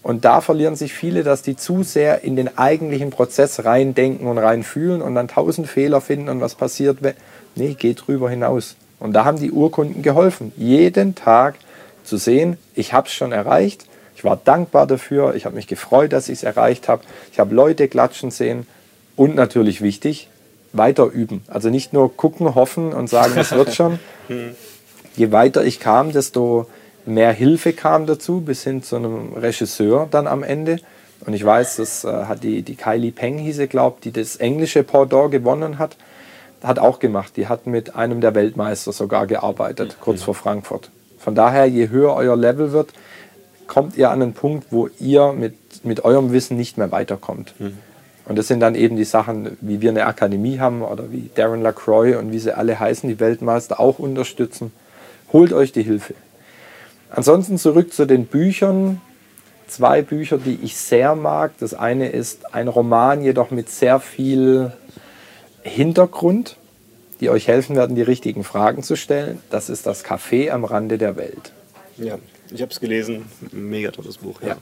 [0.03, 4.37] Und da verlieren sich viele, dass die zu sehr in den eigentlichen Prozess reindenken und
[4.37, 6.99] reinfühlen und dann tausend Fehler finden und was passiert.
[7.55, 8.77] Nee, geht drüber hinaus.
[8.99, 11.55] Und da haben die Urkunden geholfen, jeden Tag
[12.03, 13.85] zu sehen, ich habe es schon erreicht,
[14.15, 17.53] ich war dankbar dafür, ich habe mich gefreut, dass ich es erreicht habe, ich habe
[17.53, 18.65] Leute klatschen sehen
[19.15, 20.29] und natürlich wichtig,
[20.73, 21.43] weiter üben.
[21.47, 23.99] Also nicht nur gucken, hoffen und sagen, es wird schon.
[25.17, 26.67] Je weiter ich kam, desto
[27.05, 30.77] mehr Hilfe kam dazu, bis hin zu einem Regisseur dann am Ende.
[31.25, 34.83] Und ich weiß, das äh, hat die, die Kylie Peng hieße, glaubt, die das englische
[34.83, 35.97] Pendant gewonnen hat,
[36.61, 37.33] hat auch gemacht.
[37.35, 40.03] Die hat mit einem der Weltmeister sogar gearbeitet, mhm.
[40.03, 40.91] kurz vor Frankfurt.
[41.17, 42.93] Von daher, je höher euer Level wird,
[43.65, 47.55] kommt ihr an einen Punkt, wo ihr mit, mit eurem Wissen nicht mehr weiterkommt.
[47.57, 47.79] Mhm.
[48.25, 51.63] Und das sind dann eben die Sachen, wie wir eine Akademie haben oder wie Darren
[51.63, 54.71] LaCroix und wie sie alle heißen, die Weltmeister auch unterstützen.
[55.33, 56.13] Holt euch die Hilfe.
[57.09, 59.01] Ansonsten zurück zu den Büchern.
[59.67, 61.51] Zwei Bücher, die ich sehr mag.
[61.59, 64.71] Das eine ist ein Roman, jedoch mit sehr viel
[65.61, 66.55] Hintergrund,
[67.19, 69.41] die euch helfen werden, die richtigen Fragen zu stellen.
[69.49, 71.51] Das ist das Café am Rande der Welt.
[71.97, 72.17] Ja,
[72.51, 73.25] ich habe es gelesen.
[73.51, 74.41] Mega tolles Buch.
[74.41, 74.49] Ja.
[74.49, 74.57] ja.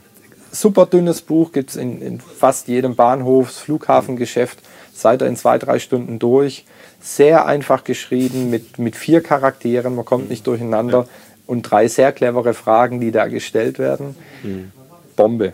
[0.50, 4.58] Super dünnes Buch, gibt es in, in, fast jedem Bahnhofs-, Flughafengeschäft.
[4.92, 6.64] Seid ihr in zwei, drei Stunden durch.
[7.00, 11.00] Sehr einfach geschrieben mit, mit vier Charakteren, man kommt nicht durcheinander.
[11.00, 11.08] Ja
[11.46, 14.16] und drei sehr clevere Fragen, die da gestellt werden.
[14.42, 14.72] Mhm.
[15.14, 15.52] Bombe.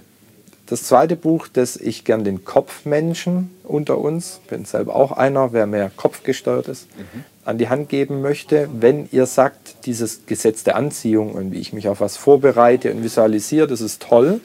[0.66, 5.66] Das zweite Buch, das ich gern den Kopfmenschen unter uns, bin selber auch einer, wer
[5.66, 7.24] mehr kopfgesteuert ist, mhm.
[7.44, 8.68] an die Hand geben möchte.
[8.72, 13.02] Wenn ihr sagt, dieses Gesetz der Anziehung und wie ich mich auf was vorbereite und
[13.02, 14.40] visualisiere, das ist toll,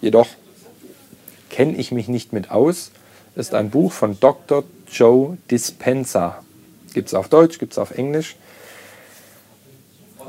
[0.00, 0.26] jedoch
[1.50, 2.90] kenne ich mich nicht mit aus,
[3.36, 4.64] ist ein Buch von Dr.
[4.92, 6.42] Joe Dispenza.
[6.94, 8.36] Gibt es auf Deutsch, gibt es auf Englisch.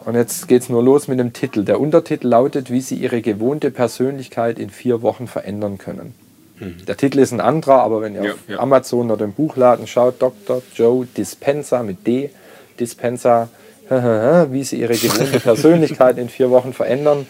[0.06, 1.64] Und jetzt geht es nur los mit dem Titel.
[1.64, 6.16] Der Untertitel lautet, wie Sie Ihre gewohnte Persönlichkeit in vier Wochen verändern können.
[6.60, 6.86] Mhm.
[6.88, 8.60] Der Titel ist ein anderer, aber wenn ihr ja, auf ja.
[8.60, 10.62] Amazon oder im Buchladen schaut, Dr.
[10.76, 12.30] Joe Dispenza mit D,
[12.80, 13.50] Dispenza,
[13.90, 17.28] wie Sie Ihre gewohnte Persönlichkeit in vier Wochen verändern,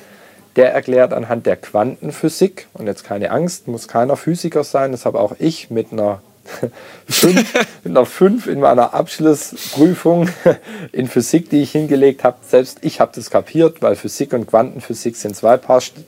[0.56, 5.20] der erklärt anhand der Quantenphysik, und jetzt keine Angst, muss keiner Physiker sein, das habe
[5.20, 6.22] auch ich mit einer
[7.10, 10.30] fünf, mit einer 5 in meiner Abschlussprüfung
[10.92, 12.38] in Physik, die ich hingelegt habe.
[12.48, 15.58] Selbst ich habe das kapiert, weil Physik und Quantenphysik sind zwei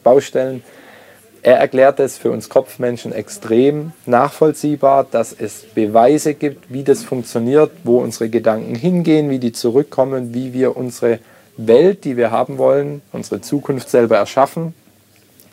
[0.03, 0.63] Baustellen.
[1.45, 7.71] Er erklärt es für uns Kopfmenschen extrem nachvollziehbar, dass es Beweise gibt, wie das funktioniert,
[7.83, 11.19] wo unsere Gedanken hingehen, wie die zurückkommen, wie wir unsere
[11.57, 14.73] Welt, die wir haben wollen, unsere Zukunft selber erschaffen.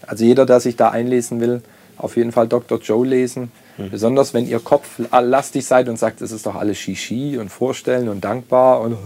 [0.06, 1.62] Also jeder, der sich da einlesen will,
[2.03, 2.78] auf jeden Fall Dr.
[2.78, 3.53] Joe lesen.
[3.78, 3.90] Mhm.
[3.90, 8.09] Besonders wenn ihr Kopf lastig seid und sagt, es ist doch alles Shishi und Vorstellen
[8.09, 8.96] und dankbar und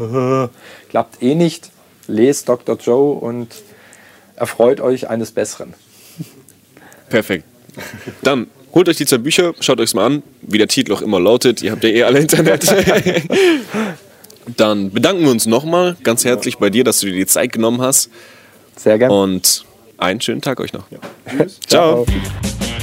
[0.90, 1.70] klappt eh nicht.
[2.06, 2.76] Lest Dr.
[2.76, 3.48] Joe und
[4.36, 5.74] erfreut euch eines Besseren.
[7.08, 7.44] Perfekt.
[8.22, 11.20] Dann holt euch die zwei Bücher, schaut euch mal an, wie der Titel auch immer
[11.20, 11.62] lautet.
[11.62, 12.66] Ihr habt ja eh alle Internet.
[14.56, 17.80] Dann bedanken wir uns nochmal ganz herzlich bei dir, dass du dir die Zeit genommen
[17.80, 18.10] hast.
[18.76, 19.14] Sehr gerne.
[19.14, 19.64] Und
[19.96, 20.90] einen schönen Tag euch noch.
[20.90, 20.98] Ja.
[21.30, 21.60] Tschüss.
[21.66, 22.04] Ciao.
[22.04, 22.73] Ciao.